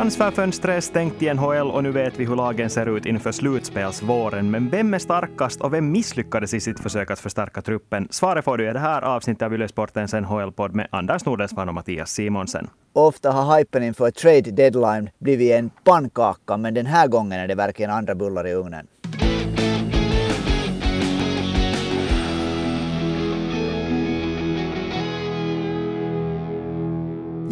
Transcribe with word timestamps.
Transferfönstret 0.00 0.76
är 0.76 0.80
stängt 0.80 1.22
i 1.22 1.34
NHL 1.34 1.70
och 1.70 1.82
nu 1.82 1.90
vet 1.92 2.20
vi 2.20 2.24
hur 2.24 2.36
lagen 2.36 2.70
ser 2.70 2.96
ut 2.96 3.06
inför 3.06 3.32
slutspelsvåren. 3.32 4.50
Men 4.50 4.68
vem 4.68 4.94
är 4.94 4.98
starkast 4.98 5.60
och 5.60 5.74
vem 5.74 5.92
misslyckades 5.92 6.54
i 6.54 6.60
sitt 6.60 6.80
försök 6.80 7.10
att 7.10 7.18
förstärka 7.18 7.62
truppen? 7.62 8.08
Svaret 8.10 8.44
får 8.44 8.58
du 8.58 8.70
i 8.70 8.72
det 8.72 8.78
här 8.78 9.02
avsnittet 9.02 9.42
av 9.42 9.54
Ylesportens 9.54 10.12
NHL-podd 10.12 10.74
med 10.74 10.88
Anders 10.90 11.24
Nordensvan 11.24 11.68
och 11.68 11.74
Mattias 11.74 12.10
Simonsen. 12.10 12.68
Ofta 12.92 13.30
har 13.30 13.58
hypen 13.58 13.82
inför 13.82 14.10
trade 14.10 14.50
deadline 14.50 15.10
blivit 15.18 15.52
en 15.52 15.70
pannkaka, 15.84 16.56
men 16.56 16.74
den 16.74 16.86
här 16.86 17.08
gången 17.08 17.40
är 17.40 17.48
det 17.48 17.54
verkligen 17.54 17.90
andra 17.90 18.14
bullar 18.14 18.46
i 18.46 18.52
ugnen. 18.52 18.86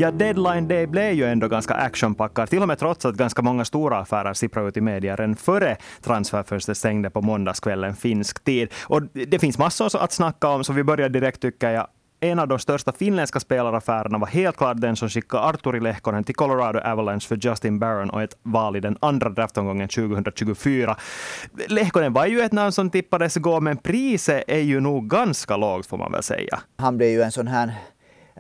Ja, 0.01 0.11
deadline 0.11 0.69
day 0.69 0.87
blev 0.87 1.13
ju 1.13 1.25
ändå 1.25 1.49
ganska 1.49 1.75
actionpackad, 1.75 2.51
till 2.51 2.63
och 2.63 2.69
med 2.69 2.79
trots 2.79 3.05
att 3.05 3.15
ganska 3.15 3.43
många 3.43 3.65
stora 3.65 3.99
affärer 3.99 4.35
sipprade 4.35 4.69
ut 4.69 4.77
i 4.77 4.81
media 4.81 5.17
redan 5.17 5.37
före 5.37 5.77
transferfönstret 6.03 6.79
stängde 6.79 7.11
på 7.11 7.23
måndagskvällen 7.23 7.97
finsk 7.97 8.45
tid. 8.45 8.69
Och 8.83 9.03
det 9.03 9.39
finns 9.39 9.59
massor 9.59 10.03
att 10.03 10.13
snacka 10.13 10.49
om, 10.49 10.65
så 10.65 10.73
vi 10.73 10.85
börjar 10.85 11.09
direkt 11.09 11.43
tycker 11.43 11.71
jag 11.71 11.87
en 12.21 12.39
av 12.39 12.49
de 12.49 12.59
största 12.59 12.93
finländska 12.93 13.41
spelaraffärerna 13.41 14.19
var 14.19 14.27
helt 14.27 14.57
klart 14.57 14.81
den 14.81 14.97
som 14.97 15.09
skickade 15.09 15.43
Arturi 15.43 15.81
Lehkonen 15.81 16.25
till 16.25 16.35
Colorado 16.35 16.79
Avalanche 16.79 17.29
för 17.29 17.37
Justin 17.37 17.79
Barron 17.79 18.11
och 18.11 18.23
ett 18.23 18.37
val 18.43 18.77
i 18.77 18.81
den 18.81 18.97
andra 19.01 19.29
draftomgången 19.29 19.89
2024. 19.89 20.97
Lehkonen 21.69 22.13
var 22.13 22.27
ju 22.27 22.41
ett 22.41 22.53
namn 22.53 22.73
som 22.73 22.91
tippades 22.91 23.37
gå, 23.37 23.61
men 23.61 23.77
priset 23.77 24.45
är 24.47 24.59
ju 24.59 24.81
nog 24.81 25.11
ganska 25.11 25.57
lågt 25.57 25.87
får 25.87 25.97
man 25.97 26.13
väl 26.13 26.23
säga. 26.23 26.59
Han 26.77 26.97
blev 26.97 27.11
ju 27.11 27.23
en 27.23 27.33
sån 27.33 27.47
här 27.47 27.75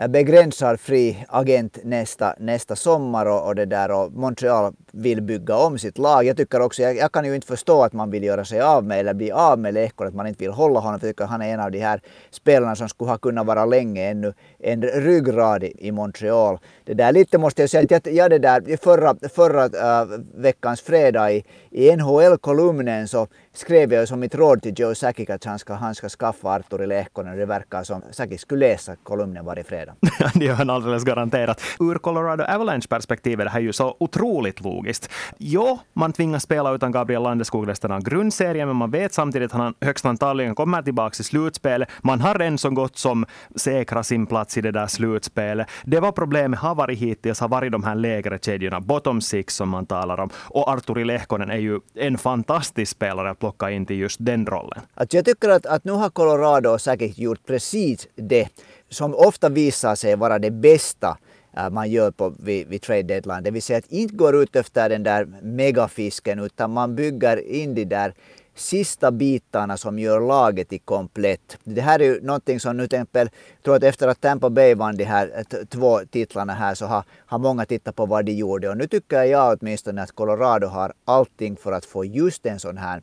begränsad 0.07 0.81
fri 0.81 1.25
agent 1.29 1.79
nästa, 1.85 2.35
nästa 2.39 2.77
sommar 2.77 3.27
och, 3.27 3.47
och, 3.47 3.55
det 3.55 3.65
där 3.65 3.91
och 3.91 4.13
Montreal 4.13 4.73
vill 4.93 5.23
bygga 5.23 5.57
om 5.57 5.79
sitt 5.79 5.99
lag. 5.99 6.25
Jag 6.25 6.37
tycker 6.37 6.61
också, 6.61 6.83
jag, 6.83 6.97
jag, 6.97 7.13
kan 7.13 7.25
ju 7.25 7.35
inte 7.35 7.47
förstå 7.47 7.83
att 7.83 7.93
man 7.93 8.11
vill 8.11 8.25
göra 8.25 8.45
sig 8.45 8.61
av 8.61 8.85
med 8.85 9.01
eller 9.01 9.15
bli 9.15 9.31
av 9.31 9.59
med 9.59 9.75
Lehkonen, 9.75 10.09
att 10.09 10.15
man 10.15 10.27
inte 10.27 10.45
vill 10.45 10.53
hålla 10.53 10.81
honom. 10.81 11.01
För 11.01 11.07
jag 11.07 11.17
tycker 11.17 11.27
han 11.27 11.43
är 11.43 11.55
en 11.55 11.61
av 11.61 11.71
de 11.71 11.79
här 11.79 12.01
spelarna 12.31 12.77
som 12.77 12.89
skulle 12.89 13.11
ha 13.11 13.19
kunnat 13.19 13.47
vara 13.47 13.65
länge 13.65 14.11
ännu 14.11 14.35
en 14.59 14.83
ryggrad 14.83 15.65
i 15.65 15.93
Montreal. 15.93 16.59
Det 16.85 16.95
där 16.95 17.13
lite 17.13 17.39
måste 17.39 17.63
jag 17.63 17.71
säga 17.71 17.97
att 17.97 18.07
jag, 18.07 18.15
jag 18.15 18.31
det 18.31 18.39
där 18.39 18.77
förra, 18.77 19.15
förra 19.35 19.65
uh, 19.65 20.21
veckans 20.35 20.81
fredag 20.81 21.33
i, 21.33 21.45
i 21.71 21.97
NHL-kolumnen 21.97 23.09
så 23.09 23.27
skrev 23.59 23.93
jag 23.93 24.09
som 24.09 24.21
mitt 24.21 24.35
råd 24.35 24.63
till 24.63 24.75
Joe 24.77 24.95
Sakic 24.95 25.31
att 25.31 25.45
han 25.45 25.59
ska, 25.59 25.75
han 25.75 25.95
ska 25.95 26.09
skaffa 26.09 26.49
Arturi 26.49 26.87
Lehkonen. 26.87 27.39
Det 27.39 27.47
verkar 27.47 27.83
som 27.83 28.03
Sakic 28.11 28.41
skulle 28.41 28.69
läsa 28.69 28.97
kolumnen 28.97 29.45
varje 29.45 29.65
fredag. 29.65 29.95
det 30.35 30.45
gör 30.45 30.55
han 30.55 30.71
alldeles 30.71 31.05
garanterat. 31.05 31.63
Ur 31.81 31.95
Colorado 31.95 32.45
Avalanche-perspektiv 32.45 33.41
är 33.41 33.45
det 33.45 33.51
här 33.51 33.61
ju 33.61 33.73
så 33.73 33.97
otroligt 34.01 34.61
logiskt. 34.61 35.11
Jo, 35.39 35.79
man 35.93 36.13
tvingas 36.13 36.43
spela 36.43 36.75
utan 36.75 36.93
Gabriel 36.93 37.23
Landeskog 37.23 37.69
resten 37.69 37.93
av 37.93 38.03
grundserien, 38.03 38.69
men 38.69 38.77
man 38.77 38.91
vet 38.91 39.13
samtidigt 39.13 39.53
att 39.55 39.61
han 39.61 39.75
högst 39.81 40.05
antagligen 40.05 40.55
kommer 40.55 40.83
tillbaka 40.83 41.17
i 41.21 41.25
slutspelet. 41.25 41.89
Man 42.03 42.21
har 42.21 42.41
en 42.41 42.59
så 42.59 42.71
gott 42.71 42.99
som 42.99 43.27
säkra 43.57 44.03
sin 44.03 44.27
plats 44.27 44.59
i 44.59 44.61
det 44.61 44.71
där 44.71 44.87
slutspelet. 44.87 45.69
Det 45.85 46.01
var 46.01 46.13
problemet 46.13 46.61
har 46.61 46.75
varit 46.75 46.99
hittills, 46.99 47.41
har 47.41 47.49
varit 47.49 47.73
de 47.73 47.85
här 47.85 47.95
lägre 47.95 48.39
kedjorna, 48.39 48.81
bottom 48.81 49.21
six 49.21 49.57
som 49.57 49.69
man 49.69 49.87
talar 49.87 50.21
om. 50.21 50.31
Och 50.35 50.69
Arturi 50.69 51.05
Lehkonen 51.05 51.51
är 51.51 51.57
ju 51.57 51.81
en 51.95 52.19
fantastisk 52.19 52.93
spelare 52.93 53.31
att 53.31 53.48
plocka 53.49 53.71
in 53.71 53.87
till 53.87 53.99
just 53.99 54.17
den 54.21 54.47
rollen. 54.47 54.81
Att 54.95 55.15
jag 55.15 55.25
tycker 55.25 55.49
att, 55.49 55.67
att 55.67 55.85
nu 55.85 55.93
har 55.93 56.11
Colorado 56.11 56.79
säkert 56.79 57.19
gjort 57.19 57.47
precis 57.47 58.09
det 58.15 58.49
som 58.89 59.15
ofta 59.15 59.49
visar 59.49 59.95
sig 59.95 60.17
vara 60.17 60.39
det 60.39 60.51
bästa 60.51 61.19
äh, 61.57 61.71
man 61.71 61.91
gör 61.91 62.11
på, 62.11 62.35
vid, 62.39 62.69
vid 62.69 62.83
trade 62.83 63.03
deadline. 63.03 63.43
Det 63.43 63.51
vill 63.51 63.63
säga 63.63 63.79
att 63.79 63.93
inte 63.93 64.15
går 64.15 64.43
ut 64.43 64.57
efter 64.57 64.89
den 64.89 65.03
där 65.03 65.27
megafisken 65.43 66.39
utan 66.39 66.73
man 66.73 66.95
bygger 66.95 67.49
in 67.49 67.75
de 67.75 67.85
där 67.85 68.15
sista 68.55 69.11
bitarna 69.11 69.77
som 69.77 69.99
gör 69.99 70.21
laget 70.21 70.73
i 70.73 70.79
komplett. 70.79 71.59
Det 71.65 71.81
här 71.81 72.01
är 72.01 72.05
ju 72.05 72.21
någonting 72.21 72.61
som 72.61 72.77
nu 72.77 72.87
till 72.87 72.97
exempel, 72.97 73.31
jag 73.57 73.63
tror 73.65 73.77
att 73.77 73.83
efter 73.83 74.09
att 74.09 74.21
Tampa 74.21 74.51
Bay 74.51 74.75
vann 74.75 74.97
de 74.97 75.05
här 75.05 75.33
äh, 75.37 75.59
två 75.69 76.01
titlarna 76.11 76.55
här 76.55 76.75
så 76.75 76.87
har, 76.87 77.05
har 77.27 77.39
många 77.39 77.65
tittat 77.65 77.97
på 77.97 78.07
vad 78.07 78.25
de 78.25 78.33
gjorde 78.33 78.69
och 78.69 78.77
nu 78.77 78.87
tycker 78.87 79.23
jag 79.23 79.59
åtminstone 79.61 80.03
att 80.03 80.13
Colorado 80.13 80.67
har 80.67 80.93
allting 81.05 81.57
för 81.57 81.73
att 81.73 81.85
få 81.85 82.05
just 82.05 82.47
en 82.47 82.61
sån 82.61 82.77
här 82.79 83.03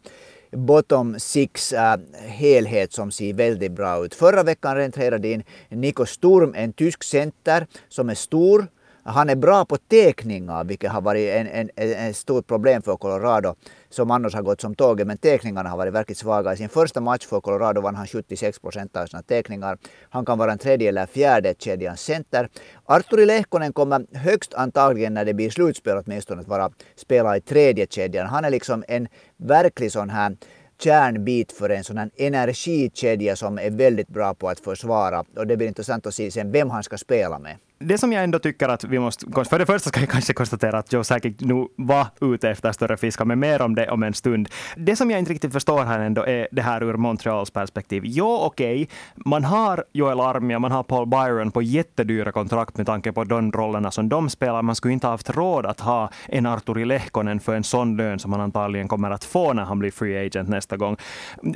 bottom 0.55 1.19
six 1.19 1.73
äh, 1.73 1.99
helhet 2.27 2.93
som 2.93 3.11
ser 3.11 3.33
väldigt 3.33 3.71
bra 3.71 4.05
ut. 4.05 4.15
Förra 4.15 4.43
veckan 4.43 4.75
rentrerade 4.75 5.27
in 5.27 5.43
Nico 5.69 6.05
Sturm, 6.05 6.53
en 6.55 6.73
tysk 6.73 7.03
center 7.03 7.67
som 7.89 8.09
är 8.09 8.15
stor, 8.15 8.67
han 9.05 9.29
är 9.29 9.35
bra 9.35 9.65
på 9.65 9.77
teckningar, 9.77 10.63
vilket 10.63 10.91
har 10.91 11.01
varit 11.01 11.29
en, 11.29 11.47
en, 11.47 11.69
en 11.75 12.13
stort 12.13 12.47
problem 12.47 12.81
för 12.81 12.97
Colorado, 12.97 13.55
som 13.89 14.11
annars 14.11 14.33
har 14.33 14.41
gått 14.41 14.61
som 14.61 14.75
tåget. 14.75 15.07
Men 15.07 15.17
teckningarna 15.17 15.69
har 15.69 15.77
varit 15.77 15.93
verkligt 15.93 16.17
svaga. 16.17 16.53
I 16.53 16.57
sin 16.57 16.69
första 16.69 17.01
match 17.01 17.25
för 17.25 17.41
Colorado 17.41 17.81
vann 17.81 17.95
han 17.95 18.07
76 18.07 18.59
procent 18.59 18.97
av 18.97 19.05
sina 19.05 19.21
teckningar. 19.21 19.77
Han 20.09 20.25
kan 20.25 20.37
vara 20.37 20.51
en 20.51 20.57
tredje 20.57 20.89
eller 20.89 21.05
fjärde 21.05 21.53
kedjans 21.59 22.01
center. 22.01 22.49
Arturi 22.85 23.25
Lehkonen 23.25 23.73
kommer 23.73 24.17
högst 24.17 24.53
antagligen 24.53 25.13
när 25.13 25.25
det 25.25 25.33
blir 25.33 25.49
slutspel 25.49 26.03
åtminstone 26.05 26.41
att 26.41 26.47
vara 26.47 26.71
spela 26.95 27.37
i 27.37 27.41
tredje 27.41 27.87
kedjan. 27.89 28.27
Han 28.27 28.45
är 28.45 28.49
liksom 28.49 28.83
en 28.87 29.07
verklig 29.37 29.91
sån 29.91 30.09
här 30.09 30.37
kärnbit 30.79 31.51
för 31.51 31.69
en 31.69 31.83
sån 31.83 31.97
här 31.97 32.09
energikedja 32.17 33.35
som 33.35 33.59
är 33.59 33.69
väldigt 33.69 34.07
bra 34.07 34.33
på 34.33 34.49
att 34.49 34.59
försvara. 34.59 35.23
Och 35.35 35.47
det 35.47 35.57
blir 35.57 35.67
intressant 35.67 36.05
att 36.05 36.15
se 36.15 36.31
sen 36.31 36.51
vem 36.51 36.69
han 36.69 36.83
ska 36.83 36.97
spela 36.97 37.39
med 37.39 37.57
det 37.79 37.97
som 37.97 38.13
jag 38.13 38.23
ändå 38.23 38.39
tycker 38.39 38.69
att 38.69 38.83
vi 38.83 38.99
måste... 38.99 39.25
För 39.49 39.59
det 39.59 39.65
första 39.65 39.89
ska 39.89 39.99
jag 39.99 40.09
kanske 40.09 40.33
konstatera 40.33 40.77
att 40.77 40.93
Joe 40.93 41.03
Sakic 41.03 41.35
nu 41.39 41.67
var 41.75 42.07
ute 42.21 42.49
efter 42.49 42.71
större 42.71 42.97
fiskar, 42.97 43.25
men 43.25 43.39
mer 43.39 43.61
om 43.61 43.75
det 43.75 43.89
om 43.89 44.03
en 44.03 44.13
stund. 44.13 44.49
Det 44.77 44.95
som 44.95 45.11
jag 45.11 45.19
inte 45.19 45.33
riktigt 45.33 45.53
förstår 45.53 45.83
här 45.83 45.99
ändå 45.99 46.25
är 46.25 46.47
det 46.51 46.61
här 46.61 46.83
ur 46.83 46.93
Montreals 46.93 47.51
perspektiv. 47.51 48.03
Jo, 48.05 48.39
okej, 48.41 48.83
okay, 48.83 48.87
man 49.15 49.43
har 49.43 49.83
Joel 49.93 50.19
Armia, 50.19 50.59
man 50.59 50.71
har 50.71 50.83
Paul 50.83 51.07
Byron 51.07 51.51
på 51.51 51.61
jättedyra 51.61 52.31
kontrakt 52.31 52.77
med 52.77 52.85
tanke 52.85 53.11
på 53.11 53.23
de 53.23 53.51
rollerna 53.51 53.91
som 53.91 54.09
de 54.09 54.29
spelar. 54.29 54.61
Man 54.61 54.75
skulle 54.75 54.93
inte 54.93 55.07
ha 55.07 55.11
haft 55.11 55.29
råd 55.29 55.65
att 55.65 55.79
ha 55.79 56.09
en 56.27 56.45
Arturi 56.45 56.85
Lehkonen 56.85 57.39
för 57.39 57.55
en 57.55 57.63
sån 57.63 57.97
lön 57.97 58.19
som 58.19 58.31
han 58.31 58.41
antagligen 58.41 58.87
kommer 58.87 59.11
att 59.11 59.23
få 59.23 59.53
när 59.53 59.63
han 59.63 59.79
blir 59.79 59.91
free 59.91 60.25
agent 60.25 60.49
nästa 60.49 60.77
gång. 60.77 60.97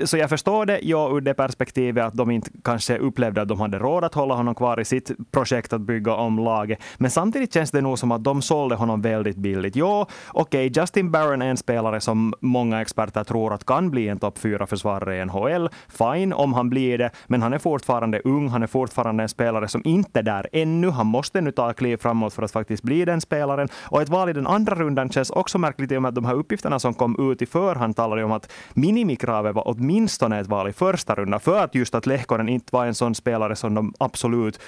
Så 0.05 0.17
jag 0.17 0.29
förstår 0.29 0.65
det, 0.65 0.79
jo, 0.81 1.17
ur 1.17 1.21
det 1.21 1.33
perspektivet 1.33 2.05
att 2.05 2.13
de 2.13 2.31
inte 2.31 2.49
kanske 2.63 2.97
upplevde 2.97 3.41
att 3.41 3.47
de 3.47 3.59
hade 3.59 3.79
råd 3.79 4.03
att 4.03 4.13
hålla 4.13 4.33
honom 4.33 4.55
kvar 4.55 4.79
i 4.79 4.85
sitt 4.85 5.11
projekt 5.31 5.73
att 5.73 5.81
bygga 5.81 6.08
om 6.15 6.39
laget. 6.39 6.79
Men 6.97 7.11
samtidigt 7.11 7.53
känns 7.53 7.71
det 7.71 7.81
nog 7.81 7.99
som 7.99 8.11
att 8.11 8.23
de 8.23 8.41
sålde 8.41 8.75
honom 8.75 9.01
väldigt 9.01 9.37
billigt. 9.37 9.75
Jo, 9.75 10.05
okej, 10.27 10.67
okay, 10.67 10.81
Justin 10.81 11.11
Barron 11.11 11.41
är 11.41 11.49
en 11.49 11.57
spelare 11.57 12.01
som 12.01 12.33
många 12.41 12.81
experter 12.81 13.23
tror 13.23 13.53
att 13.53 13.65
kan 13.65 13.91
bli 13.91 14.07
en 14.07 14.19
topp 14.19 14.37
fyra 14.37 14.67
försvarare 14.67 15.17
i 15.17 15.25
NHL. 15.25 15.69
Fine 15.87 16.33
om 16.33 16.53
han 16.53 16.69
blir 16.69 16.97
det, 16.97 17.11
men 17.27 17.41
han 17.41 17.53
är 17.53 17.57
fortfarande 17.57 18.19
ung. 18.23 18.47
Han 18.49 18.63
är 18.63 18.67
fortfarande 18.67 19.23
en 19.23 19.29
spelare 19.29 19.67
som 19.67 19.81
inte 19.85 20.19
är 20.19 20.23
där 20.23 20.47
ännu. 20.51 20.89
Han 20.89 21.07
måste 21.07 21.41
nu 21.41 21.51
ta 21.51 21.73
kliv 21.73 21.97
framåt 21.97 22.33
för 22.33 22.43
att 22.43 22.51
faktiskt 22.51 22.83
bli 22.83 23.05
den 23.05 23.21
spelaren. 23.21 23.67
Och 23.83 24.01
ett 24.01 24.09
val 24.09 24.29
i 24.29 24.33
den 24.33 24.47
andra 24.47 24.75
rundan 24.75 25.09
känns 25.09 25.29
också 25.29 25.57
märkligt 25.57 25.91
i 25.91 25.97
och 25.97 26.01
med 26.01 26.09
att 26.09 26.15
de 26.15 26.25
här 26.25 26.33
uppgifterna 26.33 26.79
som 26.79 26.93
kom 26.93 27.31
ut 27.31 27.41
i 27.41 27.45
förhand 27.45 27.95
talade 27.95 28.23
om 28.23 28.31
att 28.31 28.51
minimikravet 28.73 29.55
var 29.55 29.63
åtminstone 29.65 30.39
ett 30.39 30.47
val 30.47 30.69
i 30.69 30.73
första 30.73 31.15
rundan 31.15 31.39
för 31.39 31.63
att 31.63 31.75
just 31.75 31.95
att 31.95 32.05
Lehkonen 32.05 32.49
inte 32.49 32.69
var 32.71 32.85
en 32.85 32.95
sån 32.95 33.15
spelare 33.15 33.55
som 33.55 33.73
de 33.73 33.93
absolut 33.99 34.59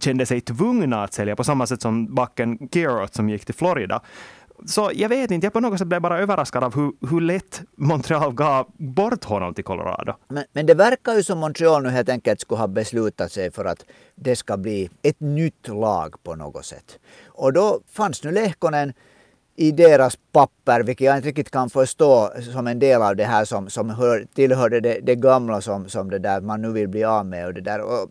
kände 0.00 0.26
sig 0.26 0.40
tvungna 0.40 1.04
att 1.04 1.14
sälja 1.14 1.36
på 1.36 1.44
samma 1.44 1.66
sätt 1.66 1.82
som 1.82 2.14
backen 2.14 2.68
Kirot 2.72 3.14
som 3.14 3.28
gick 3.28 3.44
till 3.44 3.54
Florida. 3.54 4.02
Så 4.66 4.90
jag 4.94 5.08
vet 5.08 5.30
inte, 5.30 5.46
jag 5.46 5.52
på 5.52 5.60
något 5.60 5.78
sätt 5.78 5.88
blev 5.88 6.00
bara 6.00 6.18
överraskad 6.18 6.64
av 6.64 6.74
hur, 6.74 6.92
hur 7.10 7.20
lätt 7.20 7.62
Montreal 7.76 8.34
gav 8.34 8.66
bort 8.76 9.24
honom 9.24 9.54
till 9.54 9.64
Colorado. 9.64 10.12
Men, 10.28 10.44
men 10.52 10.66
det 10.66 10.74
verkar 10.74 11.14
ju 11.14 11.22
som 11.22 11.38
Montreal 11.38 11.82
nu 11.82 11.88
helt 11.88 12.08
enkelt 12.08 12.40
skulle 12.40 12.58
ha 12.58 12.68
beslutat 12.68 13.32
sig 13.32 13.50
för 13.50 13.64
att 13.64 13.84
det 14.14 14.36
ska 14.36 14.56
bli 14.56 14.90
ett 15.02 15.20
nytt 15.20 15.68
lag 15.68 16.14
på 16.22 16.34
något 16.34 16.64
sätt. 16.64 16.98
Och 17.26 17.52
då 17.52 17.80
fanns 17.92 18.24
nu 18.24 18.32
Lehkonen 18.32 18.92
i 19.56 19.72
deras 19.72 20.18
papper, 20.32 20.80
vilket 20.80 21.06
jag 21.06 21.16
inte 21.16 21.28
riktigt 21.28 21.50
kan 21.50 21.70
förstå 21.70 22.30
som 22.52 22.66
en 22.66 22.78
del 22.78 23.02
av 23.02 23.16
det 23.16 23.24
här 23.24 23.44
som, 23.44 23.70
som 23.70 23.90
hör, 23.90 24.26
tillhörde 24.34 24.80
det, 24.80 24.98
det 25.02 25.14
gamla 25.14 25.60
som, 25.60 25.88
som 25.88 26.10
det 26.10 26.18
där 26.18 26.40
man 26.40 26.62
nu 26.62 26.72
vill 26.72 26.88
bli 26.88 27.04
av 27.04 27.26
med. 27.26 27.46
Och 27.46 27.54
det 27.54 27.60
där. 27.60 27.80
Och 27.80 28.08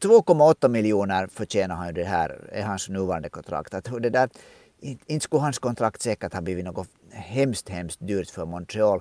2,8 0.00 0.68
miljoner 0.68 1.26
förtjänar 1.26 1.74
han 1.74 1.86
ju 1.86 1.92
det 1.92 2.04
här, 2.04 2.40
är 2.52 2.62
hans 2.62 2.88
nuvarande 2.88 3.28
kontrakt. 3.28 3.74
Att 3.74 4.02
det 4.02 4.10
där, 4.10 4.28
inte 4.80 5.24
skulle 5.24 5.42
hans 5.42 5.58
kontrakt 5.58 6.02
säkert 6.02 6.34
ha 6.34 6.40
blivit 6.40 6.64
något 6.64 6.88
hemskt, 7.10 7.68
hemskt 7.68 7.98
dyrt 8.00 8.30
för 8.30 8.46
Montreal. 8.46 9.00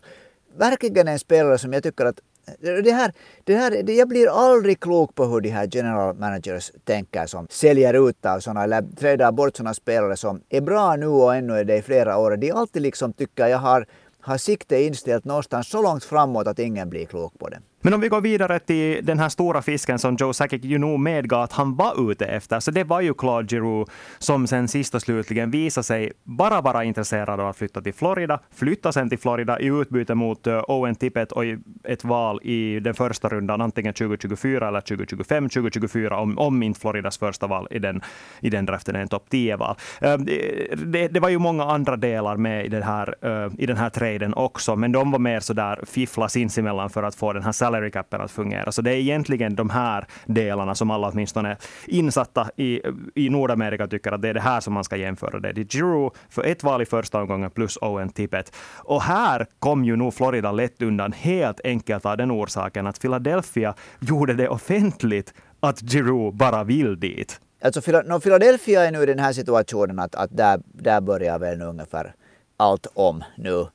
Verkligen 0.57 1.07
en 1.07 1.19
spelare 1.19 1.57
som 1.57 1.73
jag 1.73 1.83
tycker 1.83 2.05
att 2.05 2.19
det 2.61 2.91
här, 2.91 3.13
det 3.43 3.55
här, 3.55 3.83
det, 3.83 3.93
jag 3.93 4.07
blir 4.07 4.27
aldrig 4.27 4.79
klok 4.79 5.15
på 5.15 5.25
hur 5.25 5.41
de 5.41 5.49
här 5.49 5.69
general 5.71 6.15
managers 6.15 6.71
tänker 6.83 7.25
som 7.25 7.47
säljer 7.49 8.09
ut 8.09 8.25
av 8.25 8.39
såna, 8.39 8.63
eller 8.63 8.81
trädar 8.95 9.31
bort 9.31 9.55
sådana 9.55 9.73
spelare 9.73 10.17
som 10.17 10.41
är 10.49 10.61
bra 10.61 10.95
nu 10.95 11.07
och 11.07 11.35
ännu 11.35 11.53
är 11.53 11.63
det 11.63 11.77
i 11.77 11.81
flera 11.81 12.17
år. 12.17 12.37
De 12.37 12.51
alltid 12.51 12.81
liksom 12.81 13.13
tycker 13.13 13.47
jag 13.47 13.57
har, 13.57 13.85
har 14.21 14.37
sikte 14.37 14.83
inställt 14.83 15.25
någonstans 15.25 15.69
så 15.69 15.81
långt 15.81 16.03
framåt 16.03 16.47
att 16.47 16.59
ingen 16.59 16.89
blir 16.89 17.05
klok 17.05 17.39
på 17.39 17.49
det. 17.49 17.59
Men 17.81 17.93
om 17.93 18.01
vi 18.01 18.07
går 18.07 18.21
vidare 18.21 18.59
till 18.59 19.05
den 19.05 19.19
här 19.19 19.29
stora 19.29 19.61
fisken 19.61 19.99
som 19.99 20.15
Joe 20.19 20.33
Sakic 20.33 20.63
ju 20.63 20.77
nog 20.77 20.99
medgav 20.99 21.41
att 21.41 21.53
han 21.53 21.75
var 21.75 22.11
ute 22.11 22.25
efter, 22.25 22.59
så 22.59 22.71
det 22.71 22.83
var 22.83 23.01
ju 23.01 23.13
Claude 23.13 23.47
Giroux 23.47 23.91
som 24.17 24.47
sen 24.47 24.67
sist 24.67 24.95
och 24.95 25.01
slutligen 25.01 25.51
visade 25.51 25.83
sig 25.83 26.11
bara 26.23 26.61
vara 26.61 26.83
intresserad 26.83 27.39
av 27.39 27.47
att 27.47 27.57
flytta 27.57 27.81
till 27.81 27.93
Florida, 27.93 28.39
flytta 28.55 28.91
sen 28.91 29.09
till 29.09 29.19
Florida 29.19 29.59
i 29.59 29.65
utbyte 29.65 30.15
mot 30.15 30.47
eh, 30.47 30.61
Owen 30.67 30.95
Tippett 30.95 31.31
och 31.31 31.43
ett 31.83 32.03
val 32.03 32.39
i 32.43 32.79
den 32.79 32.93
första 32.93 33.29
rundan, 33.29 33.61
antingen 33.61 33.93
2024 33.93 34.67
eller 34.67 34.81
2025, 34.81 35.49
2024 35.49 36.19
om, 36.19 36.37
om 36.37 36.63
inte 36.63 36.79
Floridas 36.79 37.17
första 37.17 37.47
val 37.47 37.67
i 37.71 37.79
den, 37.79 38.01
i 38.39 38.49
den 38.49 38.65
draften 38.65 38.95
är 38.95 38.99
en 38.99 39.07
topp 39.07 39.25
10-val. 39.29 39.75
Eh, 40.01 40.17
det, 40.17 41.07
det, 41.07 41.19
var 41.19 41.29
ju 41.29 41.39
många 41.39 41.63
andra 41.63 41.95
delar 41.95 42.37
med 42.37 42.65
i 42.65 42.69
den 42.69 42.83
här, 42.83 43.15
eh, 43.21 43.51
i 43.57 43.65
den 43.65 43.77
här 43.77 43.89
traden 43.89 44.33
också, 44.33 44.75
men 44.75 44.91
de 44.91 45.11
var 45.11 45.19
mer 45.19 45.39
så 45.39 45.53
där 45.53 45.79
fiffla 45.85 46.29
sinsemellan 46.29 46.89
för 46.89 47.03
att 47.03 47.15
få 47.15 47.33
den 47.33 47.43
här 47.43 47.51
salary 47.67 47.91
capen 47.91 48.21
att 48.21 48.31
fungera. 48.31 48.71
Så 48.71 48.81
det 48.81 48.91
är 48.91 48.95
egentligen 48.95 49.55
de 49.55 49.69
här 49.69 50.07
delarna 50.25 50.75
som 50.75 50.91
alla 50.91 51.07
åtminstone 51.07 51.57
insatta 51.87 52.49
i, 52.55 52.81
i 53.15 53.29
Nordamerika 53.29 53.87
tycker 53.87 54.11
att 54.11 54.21
det 54.21 54.29
är 54.29 54.33
det 54.33 54.41
här 54.41 54.59
som 54.59 54.73
man 54.73 54.83
ska 54.83 54.95
jämföra. 54.95 55.39
Det 55.39 55.49
är 55.49 55.65
Giroux 55.65 56.19
för 56.29 56.43
ett 56.43 56.63
val 56.63 56.81
i 56.81 56.85
första 56.85 57.21
omgången 57.21 57.51
plus 57.51 57.77
Owen 57.81 58.09
Tippett. 58.09 58.55
Och 58.77 59.01
här 59.01 59.45
kom 59.59 59.85
ju 59.85 59.95
nog 59.95 60.13
Florida 60.13 60.51
lätt 60.51 60.81
undan 60.81 61.11
helt 61.11 61.61
enkelt 61.63 62.05
av 62.05 62.17
den 62.17 62.31
orsaken 62.31 62.87
att 62.87 63.01
Philadelphia 63.01 63.73
gjorde 63.99 64.33
det 64.33 64.49
offentligt 64.49 65.33
att 65.59 65.81
Giroux 65.81 66.37
bara 66.37 66.63
vill 66.63 66.99
dit. 66.99 67.39
Alltså 67.61 67.81
Philadelphia 68.21 68.85
är 68.85 68.91
nu 68.91 69.03
i 69.03 69.05
den 69.05 69.19
här 69.19 69.33
situationen 69.33 69.99
att, 69.99 70.15
att 70.15 70.37
där, 70.37 70.59
där 70.65 71.01
börjar 71.01 71.39
väl 71.39 71.57
nu 71.57 71.65
ungefär 71.65 72.13
allt 72.57 72.87
om 72.93 73.23
nu. 73.37 73.65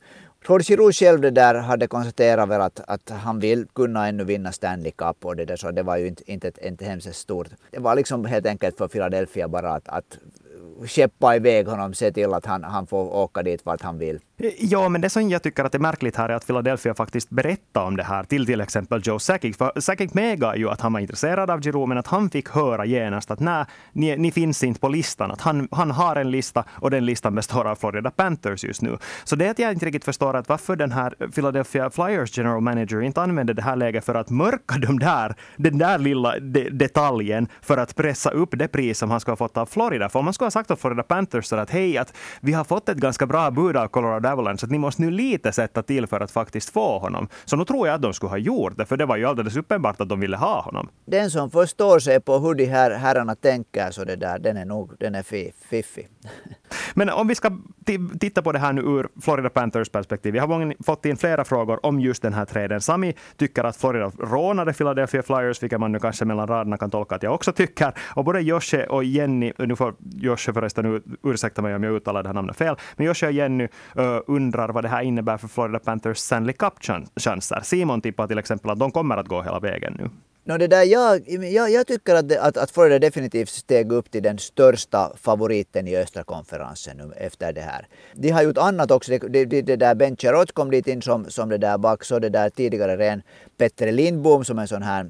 Claude 0.44 0.64
Giroux 0.64 0.98
själv 0.98 1.20
det 1.20 1.30
där 1.30 1.54
hade 1.54 1.86
konstaterat 1.86 2.48
väl 2.48 2.60
att, 2.60 2.80
att 2.86 3.10
han 3.10 3.38
vill 3.38 3.66
kunna 3.74 4.08
ännu 4.08 4.24
vinna 4.24 4.52
Stanley 4.52 4.92
Cup 4.92 5.24
och 5.24 5.36
det 5.36 5.44
där 5.44 5.56
så 5.56 5.70
det 5.70 5.82
var 5.82 5.96
ju 5.96 6.06
inte, 6.06 6.32
inte, 6.32 6.52
inte 6.62 6.84
hemskt 6.84 7.14
stort. 7.14 7.48
Det 7.70 7.78
var 7.78 7.96
liksom 7.96 8.24
helt 8.24 8.46
enkelt 8.46 8.78
för 8.78 8.88
Philadelphia 8.88 9.48
bara 9.48 9.72
att, 9.72 9.88
att 9.88 10.18
skeppa 10.86 11.36
iväg 11.36 11.66
honom, 11.68 11.94
se 11.94 12.12
till 12.12 12.34
att 12.34 12.46
han, 12.46 12.64
han 12.64 12.86
får 12.86 13.14
åka 13.14 13.42
dit 13.42 13.66
vart 13.66 13.82
han 13.82 13.98
vill. 13.98 14.20
Ja, 14.58 14.88
men 14.88 15.00
det 15.00 15.10
som 15.10 15.28
jag 15.28 15.42
tycker 15.42 15.64
att 15.64 15.74
är 15.74 15.78
märkligt 15.78 16.16
här 16.16 16.28
är 16.28 16.34
att 16.34 16.46
Philadelphia 16.46 16.94
faktiskt 16.94 17.30
berättar 17.30 17.84
om 17.84 17.96
det 17.96 18.02
här 18.02 18.24
till 18.24 18.46
till 18.46 18.60
exempel 18.60 19.00
Joe 19.04 19.18
Sakic. 19.18 19.56
För 19.56 19.80
Sakic 19.80 20.14
medgav 20.14 20.56
ju 20.56 20.68
att 20.68 20.80
han 20.80 20.92
var 20.92 21.00
intresserad 21.00 21.50
av 21.50 21.60
Giroud, 21.62 21.88
men 21.88 21.98
att 21.98 22.06
han 22.06 22.30
fick 22.30 22.48
höra 22.48 22.84
genast 22.84 23.30
att 23.30 23.40
nej, 23.40 23.64
ni, 23.92 24.16
ni, 24.16 24.32
finns 24.32 24.64
inte 24.64 24.80
på 24.80 24.88
listan. 24.88 25.30
Att 25.30 25.40
han, 25.40 25.68
han 25.70 25.90
har 25.90 26.16
en 26.16 26.30
lista 26.30 26.64
och 26.70 26.90
den 26.90 27.06
listan 27.06 27.34
består 27.34 27.64
av 27.64 27.74
Florida 27.76 28.10
Panthers 28.10 28.64
just 28.64 28.82
nu. 28.82 28.98
Så 29.24 29.36
det 29.36 29.48
att 29.48 29.58
jag 29.58 29.72
inte 29.72 29.86
riktigt 29.86 30.04
förstår 30.04 30.36
att 30.36 30.48
varför 30.48 30.76
den 30.76 30.92
här 30.92 31.14
Philadelphia 31.34 31.90
Flyers 31.90 32.38
general 32.38 32.60
manager 32.60 33.00
inte 33.00 33.22
använde 33.22 33.54
det 33.54 33.62
här 33.62 33.76
läget 33.76 34.04
för 34.04 34.14
att 34.14 34.30
mörka 34.30 34.78
de 34.78 34.98
där, 34.98 35.34
den 35.56 35.78
där 35.78 35.98
lilla 35.98 36.38
de, 36.38 36.70
detaljen 36.70 37.48
för 37.60 37.76
att 37.76 37.96
pressa 37.96 38.30
upp 38.30 38.50
det 38.52 38.68
pris 38.68 38.98
som 38.98 39.10
han 39.10 39.20
ska 39.20 39.30
ha 39.30 39.36
fått 39.36 39.56
av 39.56 39.66
Florida. 39.66 40.08
För 40.08 40.18
om 40.18 40.24
man 40.24 40.34
skulle 40.34 40.46
ha 40.46 40.50
sagt 40.50 40.70
åt 40.70 40.80
Florida 40.80 41.02
Panthers 41.02 41.44
så 41.44 41.56
att 41.56 41.70
hej, 41.70 41.98
att 41.98 42.16
vi 42.40 42.52
har 42.52 42.64
fått 42.64 42.88
ett 42.88 42.98
ganska 42.98 43.26
bra 43.26 43.50
bud 43.50 43.76
av 43.76 43.88
Colorado 43.88 44.31
Avalanche, 44.32 44.64
att 44.64 44.70
ni 44.70 44.78
måste 44.78 45.02
nu 45.02 45.10
lite 45.10 45.52
sätta 45.52 45.82
till 45.82 46.06
för 46.06 46.20
att 46.20 46.30
faktiskt 46.30 46.70
få 46.70 46.98
honom. 46.98 47.28
Så 47.44 47.56
nu 47.56 47.64
tror 47.64 47.86
jag 47.86 47.94
att 47.94 48.02
de 48.02 48.12
skulle 48.12 48.30
ha 48.30 48.38
gjort 48.38 48.76
det, 48.76 48.86
för 48.86 48.96
det 48.96 49.06
var 49.06 49.16
ju 49.16 49.24
alldeles 49.26 49.56
uppenbart 49.56 50.00
att 50.00 50.08
de 50.08 50.20
ville 50.20 50.36
ha 50.36 50.60
honom. 50.60 50.88
Den 51.04 51.30
som 51.30 51.50
förstår 51.50 51.98
sig 51.98 52.20
på 52.20 52.38
hur 52.38 52.54
de 52.54 52.64
här 52.64 52.90
herrarna 52.90 53.34
tänker, 53.34 53.90
så 53.90 54.04
det 54.04 54.16
där, 54.16 54.38
den 54.38 54.56
är 54.56 54.64
nog 54.64 54.92
den 55.00 55.14
är 55.14 55.22
fiffig. 55.68 56.08
Men 56.94 57.10
om 57.10 57.28
vi 57.28 57.34
ska 57.34 57.50
titta 58.20 58.42
på 58.42 58.52
det 58.52 58.58
här 58.58 58.72
nu 58.72 58.82
ur 58.82 59.08
Florida 59.22 59.50
Panthers 59.50 59.88
perspektiv. 59.88 60.32
Vi 60.32 60.38
har 60.38 60.84
fått 60.84 61.04
in 61.06 61.16
flera 61.16 61.44
frågor 61.44 61.86
om 61.86 62.00
just 62.00 62.22
den 62.22 62.32
här 62.32 62.44
traden. 62.44 62.80
Sami 62.80 63.14
tycker 63.36 63.64
att 63.64 63.76
Florida 63.76 64.12
rånade 64.18 64.72
Philadelphia 64.72 65.22
Flyers, 65.22 65.62
vilket 65.62 65.80
man 65.80 65.92
nu 65.92 65.98
kanske 65.98 66.24
mellan 66.24 66.46
raderna 66.46 66.76
kan 66.76 66.90
tolka 66.90 67.14
att 67.14 67.22
jag 67.22 67.34
också 67.34 67.52
tycker. 67.52 67.92
Och 68.14 68.24
både 68.24 68.40
Joshe 68.40 68.86
och 68.86 69.04
Jenny, 69.04 69.52
nu 69.58 69.76
får 69.76 69.94
Joshe 70.14 70.52
förresten 70.52 71.02
ursäkta 71.22 71.62
mig 71.62 71.74
om 71.74 71.82
jag 71.82 71.94
uttalar 71.96 72.22
det 72.22 72.28
här 72.28 72.34
namnet 72.34 72.56
fel, 72.56 72.76
men 72.96 73.06
Joshe 73.06 73.26
och 73.26 73.32
Jenny 73.32 73.68
uh, 73.98 74.18
undrar 74.26 74.68
vad 74.68 74.84
det 74.84 74.88
här 74.88 75.02
innebär 75.02 75.38
för 75.38 75.48
Florida 75.48 75.78
Panthers 75.78 76.18
Stanley 76.18 76.54
Cup-chanser. 76.54 77.60
Simon 77.62 78.00
tippar 78.00 78.26
till 78.26 78.38
exempel 78.38 78.70
att 78.70 78.78
de 78.78 78.90
kommer 78.90 79.16
att 79.16 79.28
gå 79.28 79.42
hela 79.42 79.60
vägen 79.60 79.96
nu. 79.98 80.10
No, 80.44 80.58
det 80.58 80.66
där, 80.66 80.82
jag, 80.82 81.28
jag, 81.28 81.70
jag 81.70 81.86
tycker 81.86 82.14
att, 82.14 82.36
att, 82.36 82.56
att 82.56 82.70
Florida 82.70 82.98
definitivt 82.98 83.48
steg 83.48 83.92
upp 83.92 84.10
till 84.10 84.22
den 84.22 84.38
största 84.38 85.12
favoriten 85.16 85.88
i 85.88 85.96
östra 85.96 86.24
konferensen 86.24 86.96
nu 86.96 87.12
efter 87.16 87.52
det 87.52 87.60
här. 87.60 87.86
De 88.14 88.30
har 88.30 88.42
gjort 88.42 88.58
annat 88.58 88.90
också. 88.90 89.18
Det, 89.18 89.44
det, 89.44 89.62
det 89.62 89.76
där 89.76 89.94
Ben 89.94 90.16
Chirot 90.16 90.52
kom 90.52 90.70
dit 90.70 90.86
in 90.86 91.02
som, 91.02 91.24
som 91.30 91.48
det 91.48 91.58
där 91.58 91.78
back, 91.78 92.04
så 92.04 92.18
det 92.18 92.28
där 92.28 92.50
tidigare 92.50 92.96
ren 92.96 93.22
Petter 93.58 93.92
Lindbom 93.92 94.44
som 94.44 94.58
en 94.58 94.68
sån 94.68 94.82
här 94.82 95.06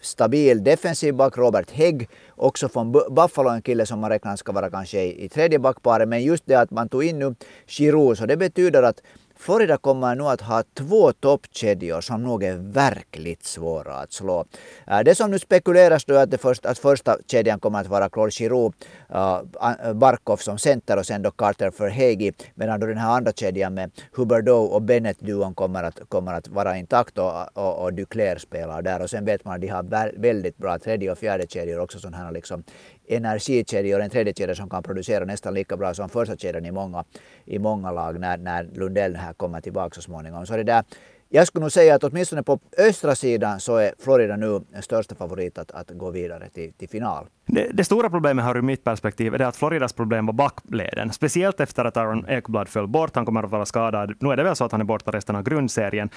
stabil 0.00 0.64
defensiv 0.64 1.14
back. 1.14 1.36
Robert 1.36 1.70
Hägg, 1.70 2.08
också 2.36 2.68
från 2.68 2.92
Buffalo, 2.92 3.50
en 3.50 3.62
kille 3.62 3.86
som 3.86 4.00
man 4.00 4.10
räknar 4.10 4.36
ska 4.36 4.52
vara 4.52 4.70
kanske 4.70 5.00
i, 5.02 5.24
i 5.24 5.28
tredje 5.28 5.58
backparet. 5.58 6.08
Men 6.08 6.22
just 6.22 6.46
det 6.46 6.54
att 6.54 6.70
man 6.70 6.88
tog 6.88 7.04
in 7.04 7.18
nu 7.18 7.34
Giroud, 7.66 8.18
så 8.18 8.26
det 8.26 8.36
betyder 8.36 8.82
att 8.82 9.02
Florida 9.42 9.76
kommer 9.76 10.14
nu 10.14 10.24
att 10.24 10.40
ha 10.40 10.62
två 10.74 11.12
toppkedjor 11.12 12.00
som 12.00 12.22
nog 12.22 12.44
är 12.44 12.56
verkligt 12.56 13.44
svåra 13.44 13.94
att 13.94 14.12
slå. 14.12 14.44
Äh, 14.86 15.00
det 15.00 15.14
som 15.14 15.30
nu 15.30 15.38
spekuleras 15.38 16.04
då 16.04 16.14
är 16.14 16.22
att, 16.22 16.40
först, 16.40 16.66
att 16.66 16.78
första 16.78 17.16
kedjan 17.26 17.60
kommer 17.60 17.80
att 17.80 17.86
vara 17.86 18.08
Claude 18.08 18.30
Giroux, 18.30 18.78
uh, 19.14 19.92
Barkov 19.94 20.36
som 20.36 20.58
center 20.58 20.98
och 20.98 21.06
sen 21.06 21.22
då 21.22 21.30
Carter 21.30 21.72
Verhegi. 21.78 22.32
Medan 22.54 22.80
då 22.80 22.86
den 22.86 22.98
här 22.98 23.10
andra 23.10 23.32
kedjan 23.32 23.74
med 23.74 23.90
Huberdeau 24.12 24.64
och 24.64 24.82
Bennett-duon 24.82 25.54
kommer 25.54 25.82
att, 25.82 26.00
kommer 26.08 26.32
att 26.34 26.48
vara 26.48 26.76
intakt 26.76 27.18
och, 27.18 27.58
och, 27.58 27.84
och 27.84 27.94
Duclair 27.94 28.38
spelar 28.38 28.82
där. 28.82 29.02
Och 29.02 29.10
sen 29.10 29.24
vet 29.24 29.44
man 29.44 29.54
att 29.54 29.60
de 29.60 29.68
har 29.68 30.20
väldigt 30.20 30.56
bra 30.56 30.78
tredje 30.78 31.12
och 31.12 31.18
fjärde 31.18 31.46
kedjor 31.48 31.80
också 31.80 31.98
sådana 31.98 32.16
här 32.16 32.32
liksom 32.32 32.64
energikedjor, 33.08 34.00
en 34.00 34.10
tredje 34.10 34.32
kedja 34.32 34.54
som 34.54 34.70
kan 34.70 34.82
producera 34.82 35.24
nästan 35.24 35.54
lika 35.54 35.76
bra 35.76 35.94
som 35.94 36.08
första 36.08 36.36
kedjan 36.36 36.66
i 36.66 36.70
många, 36.70 37.04
i 37.44 37.58
många 37.58 37.90
lag 37.90 38.20
när, 38.20 38.36
när 38.38 38.64
Lundell 38.64 39.16
här 39.16 39.32
kommer 39.32 39.60
tillbaka 39.60 39.94
så 39.94 40.02
småningom. 40.02 40.46
Så 40.46 40.56
det 40.56 40.62
där, 40.62 40.84
jag 41.28 41.46
skulle 41.46 41.60
nog 41.60 41.72
säga 41.72 41.94
att 41.94 42.04
åtminstone 42.04 42.42
på 42.42 42.58
östra 42.78 43.14
sidan 43.14 43.60
så 43.60 43.76
är 43.76 43.94
Florida 43.98 44.36
nu 44.36 44.60
största 44.80 45.14
favorit 45.14 45.58
att, 45.58 45.70
att 45.70 45.90
gå 45.90 46.10
vidare 46.10 46.48
till, 46.48 46.72
till 46.72 46.88
final. 46.88 47.26
Det, 47.46 47.68
det, 47.72 47.84
stora 47.84 48.10
problemet 48.10 48.44
här 48.44 48.56
ur 48.56 48.62
mitt 48.62 48.84
perspektiv 48.84 49.34
är 49.34 49.38
det 49.38 49.46
att 49.46 49.56
Floridas 49.56 49.92
problem 49.92 50.26
var 50.26 50.32
backleden. 50.32 51.12
Speciellt 51.12 51.60
efter 51.60 51.84
att 51.84 51.96
Aaron 51.96 52.28
Ekblad 52.28 52.68
föll 52.68 52.88
bort. 52.88 53.14
Han 53.14 53.24
kommer 53.24 53.42
att 53.42 53.50
vara 53.50 53.66
skadad. 53.66 54.14
Nu 54.20 54.30
är 54.30 54.36
det 54.36 54.42
väl 54.42 54.56
så 54.56 54.64
att 54.64 54.72
han 54.72 54.80
är 54.80 54.84
borta 54.84 55.10
resten 55.10 55.36
av 55.36 55.42
grundserien. 55.42 56.10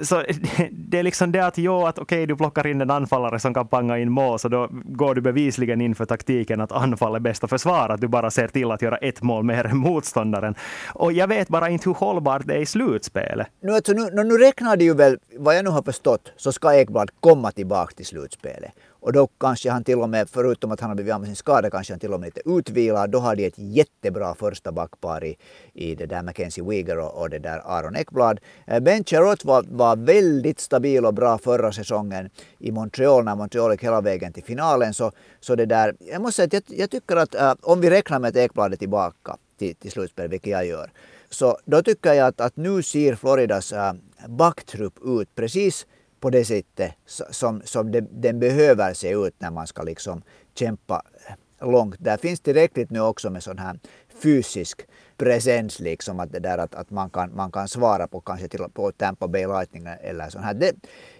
Så 0.00 0.14
det, 0.14 0.68
det 0.70 0.98
är 0.98 1.02
liksom 1.02 1.32
det 1.32 1.46
att, 1.46 1.58
jo, 1.58 1.86
att 1.86 1.98
okej, 1.98 2.16
okay, 2.16 2.26
du 2.26 2.36
plockar 2.36 2.66
in 2.66 2.80
en 2.80 2.90
anfallare 2.90 3.38
som 3.38 3.54
kan 3.54 3.68
panga 3.68 3.98
in 3.98 4.10
mål, 4.10 4.38
så 4.38 4.48
då 4.48 4.68
går 4.72 5.14
du 5.14 5.20
bevisligen 5.20 5.80
in 5.80 5.94
för 5.94 6.04
taktiken 6.04 6.60
att 6.60 6.72
anfall 6.72 7.14
är 7.14 7.20
bästa 7.20 7.48
försvar. 7.48 7.88
Att 7.88 8.00
du 8.00 8.08
bara 8.08 8.30
ser 8.30 8.48
till 8.48 8.70
att 8.70 8.82
göra 8.82 8.96
ett 8.96 9.22
mål 9.22 9.44
mer 9.44 9.66
än 9.66 9.76
motståndaren. 9.76 10.54
Och 10.94 11.12
jag 11.12 11.28
vet 11.28 11.48
bara 11.48 11.68
inte 11.68 11.88
hur 11.88 11.94
hållbart 11.94 12.42
det 12.46 12.54
är 12.54 12.60
i 12.60 12.66
slutspelet. 12.66 13.46
Nu, 13.60 13.72
alltså, 13.72 13.92
nu, 13.92 14.24
nu 14.24 14.38
räknar 14.38 14.76
de 14.76 14.84
ju 14.84 14.94
väl, 14.94 15.18
vad 15.38 15.56
jag 15.56 15.64
nu 15.64 15.70
har 15.70 15.82
förstått, 15.82 16.32
så 16.36 16.52
ska 16.52 16.74
Ekblad 16.74 17.10
komma 17.20 17.50
tillbaka 17.50 17.94
till 17.96 18.06
slutspelet. 18.06 18.72
Och 19.02 19.12
då 19.12 19.26
kanske 19.26 19.70
han 19.70 19.84
till 19.84 19.98
och 19.98 20.08
med, 20.08 20.28
förutom 20.30 20.72
att 20.72 20.80
han 20.80 20.90
har 20.90 20.94
blivit 20.94 21.14
av 21.14 21.20
med 21.20 21.28
sin 21.28 21.36
skada, 21.36 21.70
kanske 21.70 21.92
han 21.92 22.00
till 22.00 22.12
och 22.12 22.20
med 22.20 22.26
lite 22.26 22.50
utvilad. 22.50 23.10
Då 23.10 23.18
har 23.18 23.36
de 23.36 23.46
ett 23.46 23.58
jättebra 23.58 24.34
första 24.34 24.72
backpar 24.72 25.24
i, 25.24 25.36
i 25.72 25.94
det 25.94 26.06
där 26.06 26.22
Mackenzie 26.22 26.64
Weger 26.64 26.98
och, 26.98 27.20
och 27.20 27.30
det 27.30 27.38
där 27.38 27.62
Aaron 27.64 27.96
Ekblad. 27.96 28.40
Eh, 28.66 28.80
ben 28.80 29.04
Charrot 29.04 29.44
var, 29.44 29.64
var 29.68 29.96
väldigt 29.96 30.60
stabil 30.60 31.06
och 31.06 31.14
bra 31.14 31.38
förra 31.38 31.72
säsongen 31.72 32.30
i 32.58 32.72
Montreal 32.72 33.24
när 33.24 33.36
Montreal 33.36 33.72
gick 33.72 33.84
hela 33.84 34.00
vägen 34.00 34.32
till 34.32 34.44
finalen. 34.44 34.94
Så, 34.94 35.12
så 35.40 35.54
det 35.54 35.66
där, 35.66 35.94
jag 35.98 36.22
måste 36.22 36.36
säga 36.36 36.46
att 36.46 36.52
jag, 36.52 36.78
jag 36.78 36.90
tycker 36.90 37.16
att 37.16 37.34
äh, 37.34 37.54
om 37.62 37.80
vi 37.80 37.90
räknar 37.90 38.18
med 38.18 38.28
att 38.28 38.36
Ekblad 38.36 38.72
är 38.72 38.76
tillbaka 38.76 39.36
till, 39.58 39.74
till 39.74 39.90
slutspel, 39.90 40.28
vilket 40.28 40.50
jag 40.50 40.66
gör, 40.66 40.90
så 41.30 41.58
då 41.64 41.82
tycker 41.82 42.12
jag 42.12 42.26
att, 42.26 42.40
att 42.40 42.56
nu 42.56 42.82
ser 42.82 43.14
Floridas 43.14 43.72
äh, 43.72 43.92
backtrupp 44.28 44.94
ut 45.04 45.34
precis 45.34 45.86
på 46.22 46.30
det 46.30 46.44
sättet 46.44 46.92
som, 47.30 47.62
som 47.64 47.90
det, 47.90 48.00
den 48.00 48.38
behöver 48.38 48.94
se 48.94 49.10
ut 49.10 49.34
när 49.38 49.50
man 49.50 49.66
ska 49.66 49.82
liksom 49.82 50.22
kämpa 50.54 51.02
eh, 51.26 51.70
långt. 51.70 51.96
Där 51.98 52.16
finns 52.16 52.40
tillräckligt 52.40 52.90
nu 52.90 53.00
också 53.00 53.30
med 53.30 53.42
sån 53.42 53.58
här 53.58 53.78
fysisk 54.22 54.82
presens, 55.16 55.80
liksom 55.80 56.20
att, 56.20 56.32
det 56.32 56.38
där 56.38 56.58
att, 56.58 56.74
att 56.74 56.90
man, 56.90 57.10
kan, 57.10 57.34
man 57.36 57.52
kan 57.52 57.68
svara 57.68 58.06
på 58.06 58.20
kanske 58.20 58.48
till, 58.48 58.60
på 58.74 58.92
Tampa 58.92 59.28
Bay 59.28 59.46
Lightning 59.46 59.86
eller 60.00 60.28
sån 60.28 60.42
här. 60.42 60.54
Det, 60.54 60.72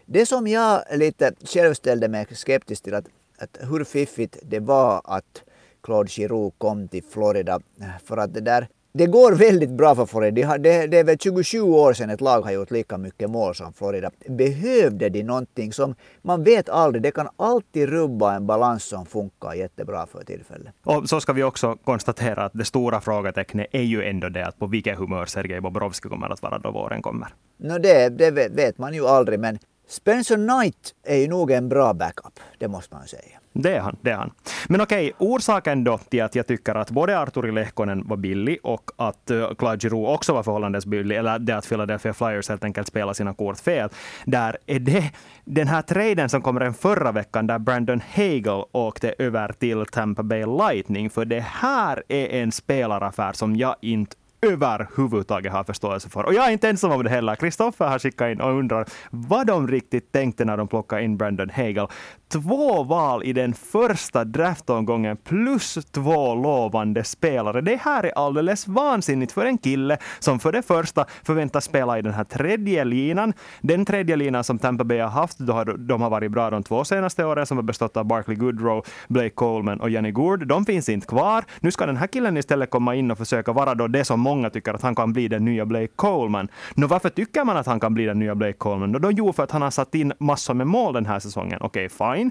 det 0.06 0.26
som 0.26 0.46
jag 0.46 0.82
lite 0.92 1.34
själv 1.44 1.74
ställde 1.74 2.08
mig 2.08 2.26
skeptisk 2.34 2.82
till, 2.82 2.94
att, 2.94 3.06
att 3.38 3.58
hur 3.60 3.84
fiffigt 3.84 4.38
det 4.42 4.60
var 4.60 5.00
att 5.04 5.42
Claude 5.82 6.10
Giroux 6.10 6.56
kom 6.58 6.88
till 6.88 7.04
Florida. 7.04 7.60
Eh, 7.80 7.86
för 8.04 8.16
att 8.16 8.34
det 8.34 8.40
där 8.40 8.68
det 8.94 9.06
går 9.06 9.32
väldigt 9.32 9.70
bra 9.70 9.94
för 9.94 10.06
Florida. 10.06 10.58
Det, 10.58 10.86
det 10.86 10.98
är 10.98 11.04
väl 11.04 11.18
27 11.18 11.60
år 11.60 11.92
sedan 11.92 12.10
ett 12.10 12.20
lag 12.20 12.42
har 12.42 12.52
gjort 12.52 12.70
lika 12.70 12.98
mycket 12.98 13.30
mål 13.30 13.54
som 13.54 13.72
Florida. 13.72 14.10
Behövde 14.28 15.08
de 15.08 15.22
någonting 15.22 15.72
som 15.72 15.94
man 16.22 16.44
vet 16.44 16.68
aldrig, 16.68 17.02
det 17.02 17.10
kan 17.10 17.28
alltid 17.36 17.88
rubba 17.88 18.34
en 18.34 18.46
balans 18.46 18.84
som 18.84 19.06
funkar 19.06 19.54
jättebra 19.54 20.06
för 20.06 20.24
tillfället. 20.24 20.74
Och 20.84 21.08
så 21.08 21.20
ska 21.20 21.32
vi 21.32 21.42
också 21.42 21.76
konstatera 21.84 22.44
att 22.44 22.52
det 22.54 22.64
stora 22.64 23.00
frågetecknet 23.00 23.66
är 23.72 23.82
ju 23.82 24.02
ändå 24.02 24.28
det 24.28 24.46
att 24.46 24.58
på 24.58 24.66
vilket 24.66 24.98
humör 24.98 25.26
Sergej 25.26 25.60
Bobrovski 25.60 26.08
kommer 26.08 26.30
att 26.30 26.42
vara 26.42 26.58
då 26.58 26.70
våren 26.70 27.02
kommer. 27.02 27.34
No 27.56 27.78
det, 27.78 28.08
det 28.08 28.30
vet 28.50 28.78
man 28.78 28.94
ju 28.94 29.06
aldrig, 29.06 29.40
men 29.40 29.58
Spencer 29.88 30.36
Knight 30.36 30.94
är 31.06 31.16
ju 31.16 31.28
nog 31.28 31.50
en 31.50 31.68
bra 31.68 31.94
backup, 31.94 32.40
det 32.58 32.68
måste 32.68 32.94
man 32.94 33.06
säga. 33.06 33.41
Det 33.52 33.76
är 33.76 33.80
han. 33.80 33.96
Det 34.00 34.10
är 34.10 34.16
han. 34.16 34.30
Men 34.68 34.80
okej, 34.80 35.12
orsaken 35.18 35.84
då 35.84 35.98
till 35.98 36.22
att 36.22 36.34
jag 36.34 36.46
tycker 36.46 36.74
att 36.74 36.90
både 36.90 37.20
Arturi 37.20 37.52
Lehkonen 37.52 38.08
var 38.08 38.16
billig 38.16 38.58
och 38.62 38.90
att 38.96 39.30
eh, 39.30 39.54
Claude 39.58 39.78
Giroux 39.78 40.08
också 40.08 40.32
var 40.32 40.42
förhållandes 40.42 40.86
billig, 40.86 41.16
eller 41.16 41.38
det 41.38 41.56
att 41.56 41.68
Philadelphia 41.68 42.12
Flyers 42.12 42.48
helt 42.48 42.64
enkelt 42.64 42.88
spelar 42.88 43.12
sina 43.12 43.34
kort 43.34 43.58
fel, 43.60 43.88
där 44.24 44.56
är 44.66 44.78
det 44.78 45.10
den 45.44 45.68
här 45.68 45.82
traden 45.82 46.28
som 46.28 46.42
kom 46.42 46.54
den 46.58 46.74
förra 46.74 47.12
veckan 47.12 47.46
där 47.46 47.58
Brandon 47.58 48.02
Hagel 48.14 48.64
åkte 48.72 49.14
över 49.18 49.52
till 49.52 49.86
Tampa 49.86 50.22
Bay 50.22 50.44
Lightning, 50.46 51.10
för 51.10 51.24
det 51.24 51.40
här 51.40 52.02
är 52.08 52.42
en 52.42 52.52
spelaraffär 52.52 53.32
som 53.32 53.56
jag 53.56 53.76
inte 53.80 54.16
överhuvudtaget 54.42 55.52
har 55.52 55.64
förståelse 55.64 56.08
för. 56.08 56.24
Och 56.24 56.34
jag 56.34 56.48
är 56.48 56.50
inte 56.50 56.68
ensam 56.68 56.92
om 56.92 57.04
det 57.04 57.10
heller. 57.10 57.34
Kristoffer 57.34 57.86
har 57.86 57.98
skickat 57.98 58.30
in 58.30 58.40
och 58.40 58.58
undrar 58.58 58.86
vad 59.10 59.46
de 59.46 59.68
riktigt 59.68 60.12
tänkte 60.12 60.44
när 60.44 60.56
de 60.56 60.68
plockade 60.68 61.02
in 61.02 61.16
Brandon 61.16 61.50
Hagel. 61.50 61.86
Två 62.32 62.82
val 62.82 63.24
i 63.24 63.32
den 63.32 63.54
första 63.54 64.24
draftomgången 64.24 65.16
plus 65.16 65.78
två 65.90 66.34
lovande 66.34 67.04
spelare. 67.04 67.60
Det 67.60 67.76
här 67.76 68.04
är 68.04 68.12
alldeles 68.18 68.68
vansinnigt 68.68 69.32
för 69.32 69.46
en 69.46 69.58
kille 69.58 69.98
som 70.18 70.40
för 70.40 70.52
det 70.52 70.62
första 70.62 71.06
förväntas 71.24 71.64
spela 71.64 71.98
i 71.98 72.02
den 72.02 72.14
här 72.14 72.24
tredje 72.24 72.84
linan. 72.84 73.32
Den 73.60 73.84
tredje 73.84 74.16
linan 74.16 74.44
som 74.44 74.58
Tampa 74.58 74.84
Bay 74.84 74.98
har 74.98 75.08
haft, 75.08 75.38
då 75.38 75.52
har, 75.52 75.64
de 75.64 76.02
har 76.02 76.10
varit 76.10 76.30
bra 76.30 76.50
de 76.50 76.62
två 76.62 76.84
senaste 76.84 77.24
åren, 77.24 77.46
som 77.46 77.56
har 77.56 77.62
bestått 77.62 77.96
av 77.96 78.04
Barkley 78.04 78.36
Goodrow, 78.36 78.84
Blake 79.08 79.30
Coleman 79.30 79.80
och 79.80 79.90
Jenny 79.90 80.10
Gourd. 80.10 80.46
De 80.46 80.64
finns 80.64 80.88
inte 80.88 81.06
kvar. 81.06 81.44
Nu 81.60 81.70
ska 81.70 81.86
den 81.86 81.96
här 81.96 82.06
killen 82.06 82.36
istället 82.36 82.70
komma 82.70 82.94
in 82.94 83.10
och 83.10 83.18
försöka 83.18 83.52
vara 83.52 83.74
då 83.74 83.88
det 83.88 84.04
som 84.04 84.20
många 84.20 84.50
tycker 84.50 84.74
att 84.74 84.82
han 84.82 84.94
kan 84.94 85.12
bli 85.12 85.28
den 85.28 85.44
nya 85.44 85.66
Blake 85.66 85.92
Coleman. 85.96 86.48
Nå, 86.74 86.86
varför 86.86 87.08
tycker 87.08 87.44
man 87.44 87.56
att 87.56 87.66
han 87.66 87.80
kan 87.80 87.94
bli 87.94 88.04
den 88.04 88.18
nya 88.18 88.34
Blake 88.34 88.58
Coleman? 88.58 88.92
Då, 88.92 89.10
jo, 89.10 89.32
för 89.32 89.42
att 89.42 89.50
han 89.50 89.62
har 89.62 89.70
satt 89.70 89.94
in 89.94 90.12
massor 90.18 90.54
med 90.54 90.66
mål 90.66 90.94
den 90.94 91.06
här 91.06 91.18
säsongen. 91.18 91.58
Okej, 91.60 91.86
okay, 91.86 92.16
fine. 92.16 92.21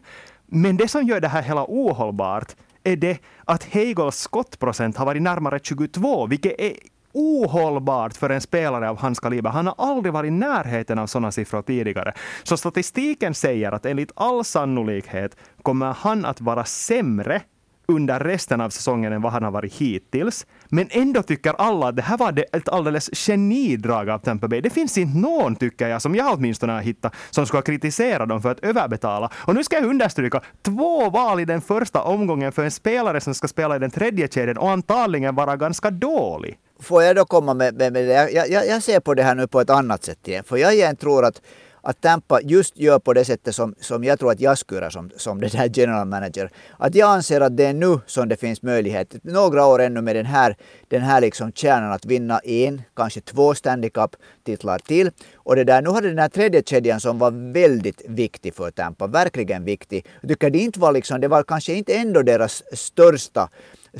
Men 0.45 0.77
det 0.77 0.87
som 0.87 1.03
gör 1.03 1.19
det 1.19 1.27
här 1.27 1.41
hela 1.41 1.65
ohållbart 1.67 2.55
är 2.83 2.95
det 2.95 3.17
att 3.45 3.63
Hegels 3.63 4.15
skottprocent 4.15 4.97
har 4.97 5.05
varit 5.05 5.21
närmare 5.21 5.59
22, 5.63 6.27
vilket 6.27 6.59
är 6.59 6.73
ohållbart 7.13 8.17
för 8.17 8.29
en 8.29 8.41
spelare 8.41 8.89
av 8.89 8.97
hans 8.97 9.19
kaliber. 9.19 9.49
Han 9.49 9.67
har 9.67 9.75
aldrig 9.77 10.13
varit 10.13 10.27
i 10.27 10.31
närheten 10.31 10.99
av 10.99 11.07
sådana 11.07 11.31
siffror 11.31 11.61
tidigare. 11.61 12.13
Så 12.43 12.57
statistiken 12.57 13.33
säger 13.33 13.71
att 13.71 13.85
enligt 13.85 14.11
all 14.15 14.43
sannolikhet 14.43 15.35
kommer 15.61 15.93
han 15.93 16.25
att 16.25 16.41
vara 16.41 16.65
sämre 16.65 17.41
under 17.87 18.19
resten 18.19 18.61
av 18.61 18.69
säsongen 18.69 19.13
än 19.13 19.21
vad 19.21 19.31
han 19.31 19.43
har 19.43 19.51
varit 19.51 19.73
hittills. 19.73 20.45
Men 20.69 20.87
ändå 20.91 21.23
tycker 21.23 21.53
alla 21.53 21.87
att 21.87 21.95
det 21.95 22.01
här 22.01 22.17
var 22.17 22.45
ett 22.51 22.69
alldeles 22.69 23.09
genidrag 23.13 24.09
av 24.09 24.19
Tampa 24.19 24.47
Bay. 24.47 24.61
Det 24.61 24.69
finns 24.69 24.97
inte 24.97 25.17
någon, 25.17 25.55
tycker 25.55 25.87
jag, 25.87 26.01
som 26.01 26.15
jag 26.15 26.33
åtminstone 26.33 26.73
har 26.73 26.81
hittat, 26.81 27.13
som 27.29 27.45
skulle 27.45 27.61
kritisera 27.61 28.25
dem 28.25 28.41
för 28.41 28.51
att 28.51 28.59
överbetala. 28.59 29.31
Och 29.35 29.55
nu 29.55 29.63
ska 29.63 29.75
jag 29.75 29.85
understryka, 29.85 30.41
två 30.61 31.09
val 31.09 31.39
i 31.39 31.45
den 31.45 31.61
första 31.61 32.01
omgången 32.03 32.51
för 32.51 32.63
en 32.63 32.71
spelare 32.71 33.21
som 33.21 33.33
ska 33.33 33.47
spela 33.47 33.75
i 33.75 33.79
den 33.79 33.91
tredje 33.91 34.27
kedjan 34.27 34.57
och 34.57 34.71
antagligen 34.71 35.35
vara 35.35 35.57
ganska 35.57 35.91
dålig. 35.91 36.57
Får 36.79 37.03
jag 37.03 37.15
då 37.15 37.25
komma 37.25 37.53
med, 37.53 37.77
med, 37.77 37.93
med 37.93 38.07
det? 38.07 38.31
Jag, 38.31 38.49
jag, 38.49 38.67
jag 38.67 38.83
ser 38.83 38.99
på 38.99 39.13
det 39.13 39.23
här 39.23 39.35
nu 39.35 39.47
på 39.47 39.61
ett 39.61 39.69
annat 39.69 40.03
sätt 40.03 40.27
igen. 40.27 40.43
För 40.43 40.57
jag 40.57 40.73
igen 40.73 40.95
tror 40.95 41.25
att 41.25 41.41
att 41.81 42.01
Tampa 42.01 42.41
just 42.41 42.77
gör 42.77 42.99
på 42.99 43.13
det 43.13 43.25
sättet 43.25 43.55
som, 43.55 43.75
som 43.79 44.03
jag 44.03 44.19
tror 44.19 44.31
att 44.31 44.39
jag 44.39 44.57
skulle 44.57 44.81
göra 44.81 44.91
som, 44.91 45.09
som 45.17 45.41
det 45.41 45.51
där 45.51 45.69
general 45.73 46.07
manager. 46.07 46.49
Att 46.77 46.95
jag 46.95 47.09
anser 47.09 47.41
att 47.41 47.57
det 47.57 47.65
är 47.65 47.73
nu 47.73 47.99
som 48.05 48.29
det 48.29 48.37
finns 48.37 48.61
möjlighet, 48.61 49.15
några 49.23 49.65
år 49.65 49.81
ännu 49.81 50.01
med 50.01 50.15
den 50.15 50.25
här, 50.25 50.55
den 50.87 51.01
här 51.01 51.21
liksom 51.21 51.51
kärnan 51.51 51.91
att 51.91 52.05
vinna 52.05 52.39
en, 52.39 52.81
kanske 52.95 53.21
två 53.21 53.55
Stanley 53.55 53.89
Cup-titlar 53.89 54.79
till. 54.79 55.11
Och 55.35 55.55
det 55.55 55.63
där, 55.63 55.81
nu 55.81 55.89
hade 55.89 56.09
den 56.09 56.19
här 56.19 56.29
tredje 56.29 56.63
kedjan 56.65 56.99
som 56.99 57.19
var 57.19 57.53
väldigt 57.53 58.01
viktig 58.07 58.55
för 58.55 58.71
Tampa, 58.71 59.07
verkligen 59.07 59.65
viktig. 59.65 60.05
Jag 60.21 60.29
tycker 60.29 60.49
det 60.49 60.59
inte 60.59 60.79
var 60.79 60.91
liksom, 60.91 61.21
det 61.21 61.27
var 61.27 61.43
kanske 61.43 61.73
inte 61.73 61.93
ändå 61.93 62.21
deras 62.21 62.63
största 62.73 63.49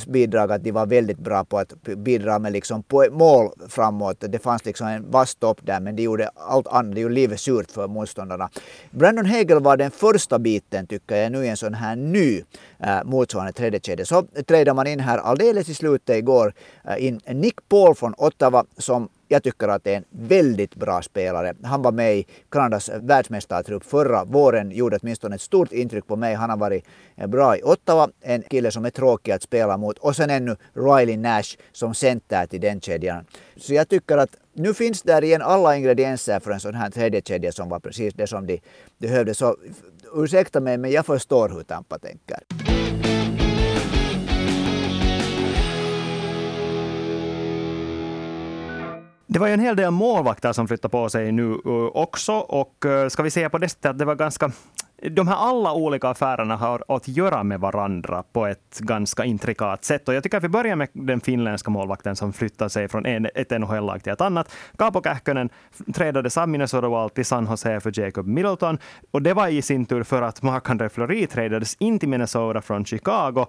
bidrag 0.08 0.52
att 0.52 0.64
de 0.64 0.72
var 0.72 0.86
väldigt 0.86 1.20
bra 1.20 1.44
på 1.44 1.58
att 1.58 1.74
bidra 1.84 2.40
med 2.40 2.52
liksom 2.52 2.84
mål 3.12 3.50
framåt. 3.70 4.24
Det 4.30 4.40
fanns 4.40 4.66
liksom 4.66 4.88
en 4.88 5.12
vass 5.12 5.36
topp 5.36 5.60
där 5.62 5.80
men 5.80 5.96
de 5.96 6.04
gjorde 6.04 6.30
allt 6.36 6.68
annat, 6.68 6.96
de 6.96 7.02
gjorde 7.02 7.14
livet 7.14 7.40
surt 7.40 7.72
för 7.72 7.88
motståndarna. 7.88 8.50
Brandon 8.92 9.26
Hegel 9.26 9.60
var 9.60 9.78
den 9.78 9.92
första 9.92 10.40
biten 10.40 10.88
tycker 10.88 11.16
jag 11.16 11.32
nu 11.32 11.46
i 11.46 11.50
en 11.50 11.58
sån 11.58 11.74
här 11.74 11.96
ny 11.96 12.44
äh, 12.80 13.04
motsvarande 13.04 13.54
tredje 13.54 13.80
kedja. 13.80 14.06
Så 14.06 14.22
trädde 14.48 14.74
man 14.74 14.88
in 14.88 15.00
här 15.00 15.18
alldeles 15.18 15.70
i 15.70 15.74
slutet 15.74 16.18
igår 16.18 16.54
äh, 16.86 17.06
in 17.06 17.22
Nick 17.28 17.70
Paul 17.70 17.96
från 17.96 18.14
Ottawa 18.18 18.66
som 18.78 19.10
jag 19.32 19.44
tycker 19.44 19.68
att 19.68 19.84
det 19.84 19.94
är 19.94 19.98
en 19.98 20.06
väldigt 20.10 20.76
bra 20.76 21.02
spelare. 21.02 21.54
Han 21.64 21.82
var 21.82 21.92
med 21.92 22.18
i 22.18 22.26
Kanadas 22.50 22.90
världsmästartrupp 23.02 23.84
förra 23.84 24.26
våren, 24.26 24.72
gjorde 24.72 24.98
åtminstone 25.02 25.36
ett 25.36 25.42
stort 25.42 25.72
intryck 25.72 26.08
på 26.08 26.16
mig. 26.16 26.36
Han 26.36 26.50
har 26.50 26.58
varit 26.58 26.86
eh, 27.16 27.28
bra 27.28 27.58
i 27.58 27.64
Ottawa, 27.64 28.10
en 28.22 28.42
kille 28.42 28.72
som 28.72 28.86
är 28.86 28.90
tråkig 28.90 29.32
att 29.32 29.44
spela 29.44 29.78
mot. 29.78 29.98
Och 29.98 30.16
sen 30.16 30.30
ännu 30.30 30.56
Riley 30.74 31.18
Nash 31.18 31.58
som 31.72 31.94
center 31.94 32.46
till 32.46 32.62
den 32.62 32.82
kedjan. 32.82 33.26
Så 33.58 33.74
jag 33.74 33.90
tycker 33.90 34.18
att 34.18 34.36
nu 34.54 34.74
finns 34.74 35.02
där 35.02 35.24
igen 35.24 35.42
alla 35.42 35.78
ingredienser 35.78 36.40
för 36.40 36.52
en 36.52 36.60
sån 36.60 36.76
här 36.76 36.90
tredje 36.90 37.22
kedja 37.22 37.52
som 37.52 37.70
var 37.70 37.80
precis 37.80 38.14
det 38.14 38.28
som 38.28 38.48
de 38.48 38.60
behövde. 38.98 39.34
Så 39.34 39.58
ursäkta 40.16 40.60
mig, 40.60 40.78
men 40.78 40.92
jag 40.92 41.06
förstår 41.06 41.50
hur 41.50 41.64
Tampa 41.64 42.00
tänker. 42.00 42.71
Det 49.34 49.40
var 49.40 49.48
ju 49.48 49.54
en 49.54 49.60
hel 49.60 49.76
del 49.76 49.92
målvakter 49.92 50.54
som 50.54 50.68
flyttade 50.68 50.92
på 50.92 51.10
sig 51.10 51.32
nu 51.32 51.52
eh, 51.66 51.72
också. 51.94 52.34
Och 52.34 52.86
eh, 52.86 53.08
ska 53.08 53.24
vi 53.24 53.32
säga 53.32 53.50
på 53.50 53.58
det 53.58 53.70
sättet 53.70 53.86
att 53.86 53.98
det 54.00 54.06
var 54.06 54.16
ganska 54.16 54.52
de 55.10 55.28
här 55.28 55.36
alla 55.36 55.74
olika 55.74 56.10
affärerna 56.10 56.56
har 56.56 56.84
att 56.88 57.08
göra 57.08 57.44
med 57.44 57.60
varandra 57.60 58.24
på 58.34 58.46
ett 58.46 58.80
ganska 58.80 59.26
intrikat 59.26 59.84
sätt. 59.84 60.08
Och 60.08 60.14
jag 60.14 60.24
tycker 60.24 60.38
att 60.38 60.44
vi 60.44 60.50
börjar 60.50 60.76
med 60.76 60.88
den 60.94 61.22
finländska 61.22 61.72
målvakten 61.72 62.16
som 62.16 62.34
flyttar 62.34 62.70
sig 62.70 62.88
från 62.88 63.06
en, 63.06 63.28
ett 63.36 63.50
NHL-lag 63.50 64.04
till 64.04 64.14
ett 64.14 64.22
annat. 64.22 64.56
Kaapo 64.78 65.02
Kähkönen 65.04 65.50
trädades 65.94 66.38
av 66.38 66.50
Minnesota 66.50 66.90
Wild 66.90 67.14
till 67.14 67.26
San 67.26 67.46
Jose 67.46 67.80
för 67.80 68.00
Jacob 68.00 68.28
Middleton. 68.28 68.78
Och 69.12 69.22
det 69.22 69.34
var 69.34 69.48
i 69.48 69.62
sin 69.62 69.86
tur 69.86 70.04
för 70.04 70.22
att 70.22 70.42
Marc-André 70.42 70.90
Fleury 70.90 71.28
trädades 71.28 71.76
in 71.80 72.00
till 72.00 72.10
Minnesota 72.10 72.62
från 72.62 72.86
Chicago. 72.86 73.46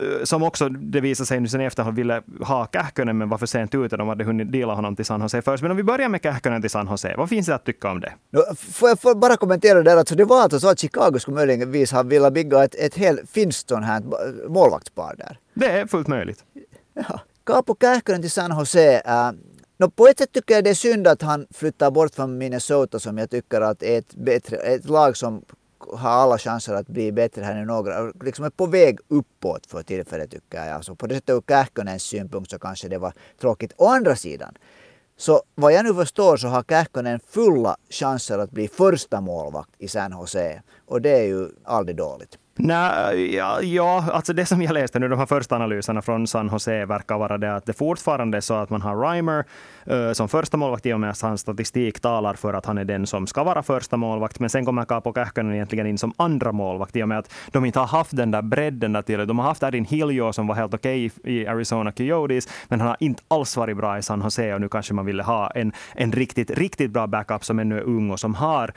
Eh, 0.00 0.24
som 0.24 0.42
också, 0.42 0.68
det 0.68 1.00
visade 1.00 1.26
sig 1.26 1.40
nu 1.40 1.48
sen 1.48 1.60
efter, 1.60 1.82
han 1.82 1.94
ville 1.94 2.22
ha 2.40 2.66
Kähkönen 2.72 3.18
men 3.18 3.28
var 3.28 3.38
för 3.38 3.46
sent 3.46 3.74
ute. 3.74 3.96
De 3.96 4.08
hade 4.08 4.24
hunnit 4.24 4.52
dela 4.52 4.74
honom 4.74 4.96
till 4.96 5.04
San 5.04 5.20
Jose 5.20 5.42
först. 5.42 5.62
Men 5.62 5.70
om 5.70 5.76
vi 5.76 5.82
börjar 5.82 6.08
med 6.08 6.22
Kähkönen 6.22 6.60
till 6.60 6.70
San 6.70 6.86
Jose, 6.90 7.14
vad 7.16 7.28
finns 7.28 7.46
det 7.46 7.54
att 7.54 7.64
tycka 7.64 7.90
om 7.90 8.00
det? 8.00 8.12
Får 8.56 8.88
jag 8.88 9.18
bara 9.18 9.36
kommentera 9.36 9.74
det 9.74 9.90
där, 9.90 9.96
alltså 9.96 10.14
det 10.14 10.24
var 10.24 10.42
alltså 10.42 10.60
så 10.60 10.68
att 10.68 10.81
Chicago 10.82 11.18
skulle 11.18 11.34
möjligtvis 11.34 11.92
ha 11.92 12.02
velat 12.02 12.32
bygga 12.32 12.64
ett, 12.64 12.74
ett 12.74 12.94
helt 12.94 13.30
finskt 13.30 13.68
sånt 13.68 13.86
här 13.86 14.02
målvaktspar 14.48 15.14
där. 15.18 15.38
Det 15.54 15.66
är 15.66 15.86
fullt 15.86 16.08
möjligt. 16.08 16.44
Ja. 16.94 17.20
Kaapo 17.44 17.76
Kähkönen 17.80 18.20
till 18.20 18.30
San 18.30 18.58
Jose. 18.58 19.02
Äh, 19.06 19.32
no, 19.78 19.90
på 19.90 20.06
ett 20.06 20.18
sätt 20.18 20.32
tycker 20.32 20.54
jag 20.54 20.64
det 20.64 20.70
är 20.70 20.74
synd 20.74 21.06
att 21.06 21.22
han 21.22 21.46
flyttar 21.50 21.90
bort 21.90 22.14
från 22.14 22.38
Minnesota 22.38 22.98
som 22.98 23.18
jag 23.18 23.30
tycker 23.30 23.60
att 23.60 23.82
är 23.82 23.98
ett, 23.98 24.14
bättre, 24.14 24.56
ett 24.56 24.84
lag 24.88 25.16
som 25.16 25.44
har 25.90 26.10
alla 26.10 26.38
chanser 26.38 26.74
att 26.74 26.88
bli 26.88 27.12
bättre 27.12 27.42
här 27.42 27.54
nu 27.54 27.64
några. 27.64 28.12
Liksom 28.24 28.44
är 28.44 28.50
på 28.50 28.66
väg 28.66 28.98
uppåt 29.08 29.66
för 29.66 29.82
tillfället 29.82 30.30
tycker 30.30 30.58
jag. 30.58 30.68
Alltså 30.68 30.94
på 30.94 31.06
det 31.06 31.14
sättet 31.14 31.34
ur 31.34 31.42
Kähkönens 31.48 32.02
synpunkt 32.02 32.50
så 32.50 32.58
kanske 32.58 32.88
det 32.88 32.98
var 32.98 33.12
tråkigt. 33.40 33.72
Å 33.76 33.86
andra 33.86 34.16
sidan, 34.16 34.54
så 35.16 35.42
vad 35.54 35.72
jag 35.72 35.84
nu 35.84 35.94
förstår 35.94 36.36
så 36.36 36.48
har 36.48 36.62
Kähkönen 36.68 37.20
fulla 37.28 37.76
chanser 37.90 38.38
att 38.38 38.50
bli 38.50 38.68
första 38.68 39.20
målvakt 39.20 39.70
i 39.78 39.88
San 39.88 40.12
Jose. 40.12 40.62
Och 40.86 41.02
det 41.02 41.10
är 41.10 41.24
ju 41.24 41.48
aldrig 41.64 41.96
dåligt. 41.96 42.38
Nej, 42.54 43.34
ja, 43.34 43.62
ja, 43.62 44.04
alltså 44.12 44.32
det 44.32 44.46
som 44.46 44.62
jag 44.62 44.72
läste 44.72 44.98
nu, 44.98 45.08
de 45.08 45.18
här 45.18 45.26
första 45.26 45.56
analyserna 45.56 46.02
från 46.02 46.26
San 46.26 46.48
Jose 46.52 46.84
verkar 46.84 47.18
vara 47.18 47.38
det 47.38 47.54
att 47.54 47.66
det 47.66 47.72
fortfarande 47.72 48.36
är 48.36 48.40
så 48.40 48.54
att 48.54 48.70
man 48.70 48.82
har 48.82 48.96
Reimer 48.96 49.44
uh, 49.90 50.12
som 50.12 50.28
första 50.28 50.56
målvakt 50.56 50.86
i 50.86 50.92
och 50.92 51.00
med 51.00 51.10
att 51.10 51.20
hans 51.20 51.40
statistik 51.40 52.00
talar 52.00 52.34
för 52.34 52.54
att 52.54 52.66
han 52.66 52.78
är 52.78 52.84
den 52.84 53.06
som 53.06 53.26
ska 53.26 53.44
vara 53.44 53.62
första 53.62 53.96
målvakt. 53.96 54.40
Men 54.40 54.50
sen 54.50 54.64
kommer 54.64 54.84
Kaapo 54.84 55.12
Kähkönen 55.14 55.54
egentligen 55.54 55.86
in 55.86 55.98
som 55.98 56.12
andra 56.16 56.52
målvakt 56.52 56.96
i 56.96 57.02
och 57.02 57.08
med 57.08 57.18
att 57.18 57.34
de 57.50 57.64
inte 57.64 57.78
har 57.78 57.86
haft 57.86 58.16
den 58.16 58.30
där 58.30 58.42
bredden 58.42 58.92
där 58.92 59.02
till. 59.02 59.26
De 59.26 59.38
har 59.38 59.46
haft 59.46 59.62
Erin 59.62 59.84
Hiljo 59.84 60.32
som 60.32 60.46
var 60.46 60.54
helt 60.54 60.74
okej 60.74 61.10
okay 61.16 61.32
i 61.34 61.46
Arizona 61.46 61.92
Coyotes, 61.92 62.48
men 62.68 62.80
han 62.80 62.88
har 62.88 62.96
inte 63.00 63.22
alls 63.28 63.56
varit 63.56 63.76
bra 63.76 63.98
i 63.98 64.02
San 64.02 64.20
Jose 64.20 64.54
och 64.54 64.60
nu 64.60 64.68
kanske 64.68 64.94
man 64.94 65.06
ville 65.06 65.22
ha 65.22 65.50
en, 65.50 65.72
en 65.94 66.12
riktigt, 66.12 66.50
riktigt 66.50 66.90
bra 66.90 67.06
backup 67.06 67.44
som 67.44 67.58
ännu 67.58 67.78
är 67.78 67.82
ung 67.82 68.10
och 68.10 68.20
som 68.20 68.34
har 68.34 68.72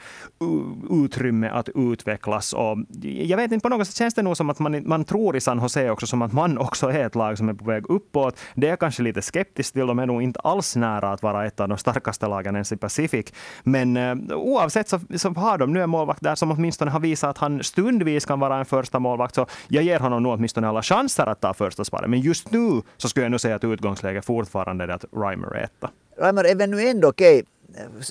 utrymme 0.90 1.48
att 1.48 1.68
utvecklas. 1.74 2.52
Och 2.52 2.78
jag 3.02 3.36
vet 3.36 3.52
inte 3.52 3.65
på 3.66 3.70
något 3.70 3.86
sätt 3.86 3.96
känns 3.96 4.14
det 4.14 4.22
nog 4.22 4.36
som 4.36 4.50
att 4.50 4.58
man, 4.58 4.82
man 4.88 5.04
tror 5.04 5.36
i 5.36 5.40
San 5.40 5.58
Jose 5.58 5.90
också 5.90 6.06
som 6.06 6.22
att 6.22 6.32
man 6.32 6.58
också 6.58 6.86
är 6.90 7.06
ett 7.06 7.14
lag 7.14 7.38
som 7.38 7.48
är 7.48 7.54
på 7.54 7.64
väg 7.64 7.90
uppåt. 7.90 8.38
Det 8.54 8.68
är 8.68 8.76
kanske 8.76 9.02
lite 9.02 9.22
skeptiskt 9.22 9.72
till. 9.72 9.86
De 9.86 9.98
är 9.98 10.06
nog 10.06 10.22
inte 10.22 10.40
alls 10.40 10.76
nära 10.76 11.12
att 11.12 11.22
vara 11.22 11.46
ett 11.46 11.60
av 11.60 11.68
de 11.68 11.78
starkaste 11.78 12.26
lagen 12.26 12.54
ens 12.54 12.72
i 12.72 12.76
Pacific. 12.76 13.26
Men 13.62 13.96
uh, 13.96 14.36
oavsett 14.36 14.88
så, 14.88 15.00
så 15.16 15.30
har 15.30 15.58
de 15.58 15.72
nu 15.72 15.82
en 15.82 15.90
målvakt 15.90 16.22
där 16.22 16.34
som 16.34 16.50
åtminstone 16.50 16.90
har 16.90 17.00
visat 17.00 17.30
att 17.30 17.38
han 17.38 17.62
stundvis 17.62 18.24
kan 18.24 18.40
vara 18.40 18.58
en 18.58 18.64
första 18.64 18.98
målvakt. 18.98 19.34
Så 19.34 19.46
jag 19.68 19.84
ger 19.84 20.00
honom 20.00 20.22
nog 20.22 20.32
åtminstone 20.32 20.68
alla 20.68 20.82
chanser 20.82 21.26
att 21.26 21.40
ta 21.40 21.54
första 21.54 21.84
sparet. 21.84 22.10
Men 22.10 22.20
just 22.20 22.50
nu 22.50 22.82
så 22.96 23.08
skulle 23.08 23.24
jag 23.24 23.30
nog 23.30 23.40
säga 23.40 23.56
att 23.56 23.64
utgångsläget 23.64 24.24
fortfarande 24.24 24.84
är 24.84 24.88
att 24.88 25.04
Reimer 25.12 25.54
är 25.54 25.64
etta. 25.64 25.90
Reimer 26.18 26.44
är 26.44 26.54
väl 26.54 26.70
nu 26.70 26.88
ändå 26.88 27.08
okej. 27.08 27.44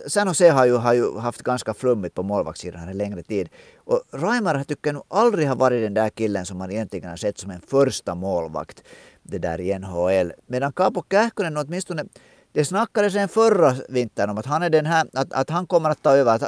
San 0.08 0.28
Jose 0.28 0.50
har 0.50 0.66
ju, 0.66 0.76
har 0.76 0.94
ju 0.94 1.18
haft 1.18 1.44
ganska 1.44 1.74
flummigt 1.74 2.16
på 2.16 2.24
målvaktssidan 2.24 2.90
en 2.90 2.98
längre 2.98 3.24
tid. 3.24 3.50
Och 3.78 4.02
Raimar 4.12 4.64
tycker 4.64 4.90
jag 4.90 4.94
nog 4.94 5.04
aldrig 5.08 5.48
har 5.48 5.56
varit 5.56 5.82
den 5.82 5.94
där 5.94 6.10
killen 6.10 6.46
som 6.46 6.58
man 6.58 6.72
egentligen 6.72 7.10
har 7.10 7.18
sett 7.18 7.38
som 7.38 7.52
en 7.52 7.62
första 7.62 8.16
målvakt 8.16 8.84
det 9.24 9.38
där 9.38 9.62
i 9.62 9.80
NHL. 9.80 10.34
Medan 10.48 10.74
Kaapo 10.74 11.04
Kähkönen 11.12 11.58
åtminstone 11.58 12.06
det 12.52 12.66
snackades 12.66 13.14
sen 13.14 13.30
förra 13.30 13.76
vintern 13.90 14.30
om 14.30 14.38
att 14.38 14.46
han, 14.46 14.64
är 14.64 14.70
den 14.70 14.86
här, 14.86 15.08
att, 15.14 15.34
att 15.34 15.50
han 15.50 15.68
kommer 15.68 15.90
att 15.90 16.02
ta 16.02 16.12
över. 16.12 16.36
Att, 16.36 16.44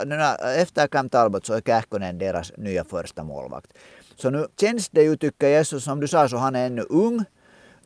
efter 0.57 0.87
Cam 0.87 1.09
Talbot 1.09 1.45
så 1.45 1.53
är 1.53 1.61
Kähkönen 1.61 2.17
deras 2.17 2.51
nya 2.57 2.83
första 2.83 3.23
målvakt. 3.23 3.73
Så 4.15 4.29
nu 4.29 4.47
känns 4.59 4.89
det 4.89 5.03
ju, 5.03 5.17
tycker 5.17 5.47
jag, 5.47 5.67
som 5.67 5.99
du 5.99 6.07
sa, 6.07 6.29
så 6.29 6.37
han 6.37 6.55
är 6.55 6.65
ännu 6.65 6.81
ung 6.81 7.25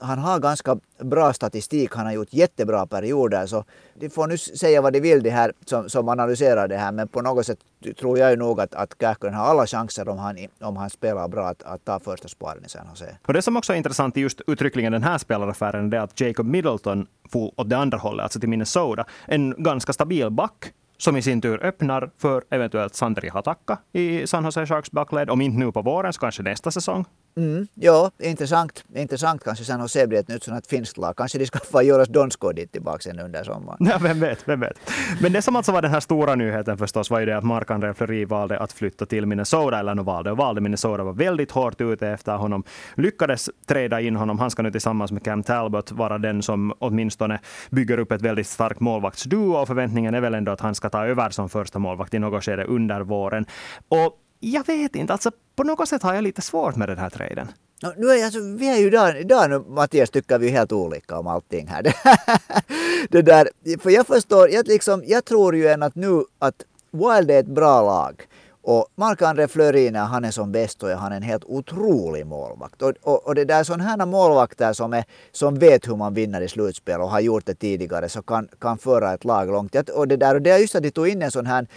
han 0.01 0.19
har 0.19 0.39
ganska 0.39 0.77
bra 0.99 1.33
statistik, 1.33 1.95
han 1.95 2.05
har 2.05 2.13
gjort 2.13 2.33
jättebra 2.33 2.87
perioder. 2.87 3.45
Så 3.45 3.65
de 3.93 4.09
får 4.09 4.27
nu 4.27 4.37
säga 4.37 4.81
vad 4.81 4.93
de 4.93 4.99
vill 4.99 5.23
de 5.23 5.29
här 5.29 5.53
som, 5.65 5.89
som 5.89 6.09
analyserar 6.09 6.67
det 6.67 6.77
här 6.77 6.91
men 6.91 7.07
på 7.07 7.21
något 7.21 7.45
sätt 7.45 7.59
tror 7.99 8.19
jag 8.19 8.31
ju 8.31 8.37
nog 8.37 8.61
att, 8.61 8.75
att 8.75 8.95
Kähkönen 8.99 9.33
har 9.33 9.45
alla 9.45 9.67
chanser 9.67 10.09
om 10.09 10.17
han, 10.17 10.37
om 10.61 10.77
han 10.77 10.89
spelar 10.89 11.27
bra 11.27 11.47
att, 11.47 11.63
att 11.63 11.85
ta 11.85 11.99
första 11.99 12.27
sparen 12.27 12.65
i 12.65 12.69
San 12.69 12.87
Jose. 12.89 13.17
Och 13.27 13.33
det 13.33 13.41
som 13.41 13.57
också 13.57 13.73
är 13.73 13.77
intressant 13.77 14.17
i 14.17 14.21
just 14.21 14.41
uttryckligen 14.47 14.91
den 14.91 15.03
här 15.03 15.17
spelaraffären 15.17 15.93
är 15.93 15.97
att 15.97 16.21
Jacob 16.21 16.45
Middleton 16.45 17.07
får 17.29 17.51
åt 17.59 17.69
det 17.69 17.77
andra 17.77 17.97
hållet, 17.97 18.23
alltså 18.23 18.39
till 18.39 18.49
Minnesota. 18.49 19.05
En 19.25 19.63
ganska 19.63 19.93
stabil 19.93 20.29
back 20.29 20.73
som 20.97 21.17
i 21.17 21.21
sin 21.21 21.41
tur 21.41 21.65
öppnar 21.65 22.11
för 22.17 22.43
eventuellt 22.49 22.95
Sandri 22.95 23.29
Hatakka 23.29 23.77
i 23.91 24.27
San 24.27 24.45
Jose 24.45 24.65
Sharks 24.65 24.91
backled. 24.91 25.29
Om 25.29 25.41
inte 25.41 25.59
nu 25.59 25.71
på 25.71 25.81
våren 25.81 26.13
så 26.13 26.19
kanske 26.19 26.43
nästa 26.43 26.71
säsong. 26.71 27.05
Mm, 27.37 27.67
ja, 27.73 28.11
intressant. 28.19 28.83
Intressant 28.95 29.43
kanske 29.43 29.65
sen 29.65 29.81
att 29.81 29.91
se 29.91 30.07
blir 30.07 30.19
ett 30.19 30.27
nytt 30.27 30.43
sånt 30.43 30.67
finskt 30.67 30.97
lag. 30.97 31.15
Kanske 31.17 31.37
de 31.37 31.45
ska 31.45 31.59
få 31.71 31.81
Jonas 31.81 32.07
Donskoj 32.07 32.53
dit 32.53 32.71
tillbaka 32.71 32.99
sen 32.99 33.19
under 33.19 33.43
sommaren. 33.43 33.77
Ja, 33.79 33.97
vem 34.01 34.19
vet, 34.19 34.47
vem 34.47 34.59
vet. 34.59 34.79
Men 35.21 35.33
det 35.33 35.41
som 35.41 35.55
alltså 35.55 35.71
var 35.71 35.81
den 35.81 35.91
här 35.91 35.99
stora 35.99 36.35
nyheten 36.35 36.77
förstås 36.77 37.09
var 37.09 37.19
ju 37.19 37.25
det 37.25 37.37
att 37.37 37.43
Marc-André 37.43 37.93
Fleury 37.93 38.25
valde 38.25 38.59
att 38.59 38.73
flytta 38.73 39.05
till 39.05 39.25
Minnesota, 39.25 39.79
eller 39.79 39.95
nu 39.95 40.03
valde 40.03 40.31
och 40.31 40.37
valde. 40.37 40.61
Minnesota 40.61 41.03
var 41.03 41.13
väldigt 41.13 41.51
hårt 41.51 41.81
ute 41.81 42.07
efter 42.07 42.35
honom. 42.35 42.63
Lyckades 42.95 43.49
träda 43.67 44.01
in 44.01 44.15
honom. 44.15 44.39
Han 44.39 44.51
ska 44.51 44.61
nu 44.61 44.71
tillsammans 44.71 45.11
med 45.11 45.23
Cam 45.23 45.43
Talbot 45.43 45.91
vara 45.91 46.17
den 46.17 46.41
som 46.41 46.73
åtminstone 46.79 47.39
bygger 47.69 47.97
upp 47.97 48.11
ett 48.11 48.21
väldigt 48.21 48.47
starkt 48.47 48.79
målvaktsduo 48.79 49.53
och 49.53 49.67
förväntningen 49.67 50.13
är 50.13 50.21
väl 50.21 50.33
ändå 50.33 50.51
att 50.51 50.61
han 50.61 50.75
ska 50.75 50.89
ta 50.89 51.05
över 51.05 51.29
som 51.29 51.49
första 51.49 51.79
målvakt 51.79 52.13
i 52.13 52.19
något 52.19 52.43
skede 52.43 52.63
under 52.63 53.01
våren. 53.01 53.45
Och 53.89 54.17
jag 54.41 54.67
vet 54.67 54.95
inte, 54.95 55.13
alltså 55.13 55.31
på 55.55 55.63
något 55.63 55.89
sätt 55.89 56.03
har 56.03 56.13
jag 56.13 56.23
lite 56.23 56.41
svårt 56.41 56.75
med 56.75 56.89
den 56.89 56.97
här 56.97 57.09
traden. 57.09 57.47
No, 57.83 57.93
nu 57.97 58.07
är 58.07 58.25
alltså, 58.25 58.39
vi 58.39 58.69
är 58.69 58.77
ju 58.77 58.87
idag, 58.87 59.27
där 59.27 59.49
nu, 59.49 59.59
Mattias, 59.59 60.09
tycker 60.09 60.39
vi 60.39 60.49
helt 60.49 60.71
olika 60.71 61.19
om 61.19 61.27
allting 61.27 61.67
här. 61.67 61.83
det 63.09 63.21
där, 63.21 63.49
för 63.79 63.89
jag 63.89 64.07
förstår, 64.07 64.49
jag, 64.49 64.67
liksom, 64.67 65.03
jag 65.05 65.25
tror 65.25 65.55
ju 65.55 65.67
än 65.67 65.83
att 65.83 65.95
nu 65.95 66.23
att 66.39 66.65
Wild 66.91 67.31
är 67.31 67.39
ett 67.39 67.45
bra 67.45 67.81
lag. 67.81 68.27
Och 68.63 68.87
Marc-André 68.95 69.47
Fleury 69.47 69.91
när 69.91 70.05
han 70.05 70.25
är 70.25 70.31
som 70.31 70.51
bäst 70.51 70.79
så 70.79 70.87
är 70.87 70.95
han 70.95 71.11
en 71.11 71.21
helt 71.21 71.43
otrolig 71.45 72.25
målvakt. 72.25 72.81
Och, 72.81 72.93
och, 73.01 73.27
och 73.27 73.35
det 73.35 73.45
där 73.45 73.63
sådana 73.63 73.83
här 73.83 74.05
målvakter 74.05 74.73
som, 74.73 74.93
är, 74.93 75.03
som 75.31 75.59
vet 75.59 75.87
hur 75.87 75.95
man 75.95 76.13
vinner 76.13 76.41
i 76.41 76.47
slutspel 76.47 77.01
och 77.01 77.09
har 77.09 77.19
gjort 77.19 77.45
det 77.45 77.55
tidigare 77.55 78.09
så 78.09 78.21
kan, 78.21 78.47
kan 78.59 78.77
föra 78.77 79.13
ett 79.13 79.25
lag 79.25 79.47
långt. 79.47 79.89
Och 79.89 80.07
det, 80.07 80.17
där, 80.17 80.35
och 80.35 80.41
det 80.41 80.51
är 80.51 80.57
just 80.57 80.75
att 80.75 80.83
de 80.83 80.91
tog 80.91 81.07
in 81.07 81.21
en 81.21 81.31
sån 81.31 81.45
här 81.45 81.67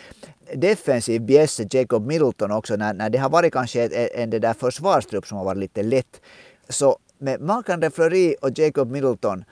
defensiv 0.54 1.22
bjässe, 1.22 1.66
Jacob 1.70 2.06
Middleton 2.06 2.50
också, 2.50 2.76
när, 2.76 2.94
när 2.94 3.10
det 3.10 3.18
har 3.18 3.30
varit 3.30 3.52
kanske 3.52 3.84
en, 3.84 4.08
en 4.22 4.30
det 4.30 4.38
där 4.38 4.54
försvarstrupp 4.54 5.26
som 5.26 5.38
har 5.38 5.44
varit 5.44 5.58
lite 5.58 5.82
lätt. 5.82 6.20
Så 6.68 6.98
med 7.18 7.40
Marc-André 7.40 7.90
Fleury 7.90 8.34
och 8.42 8.58
Jacob 8.58 8.90
Middleton 8.90 9.44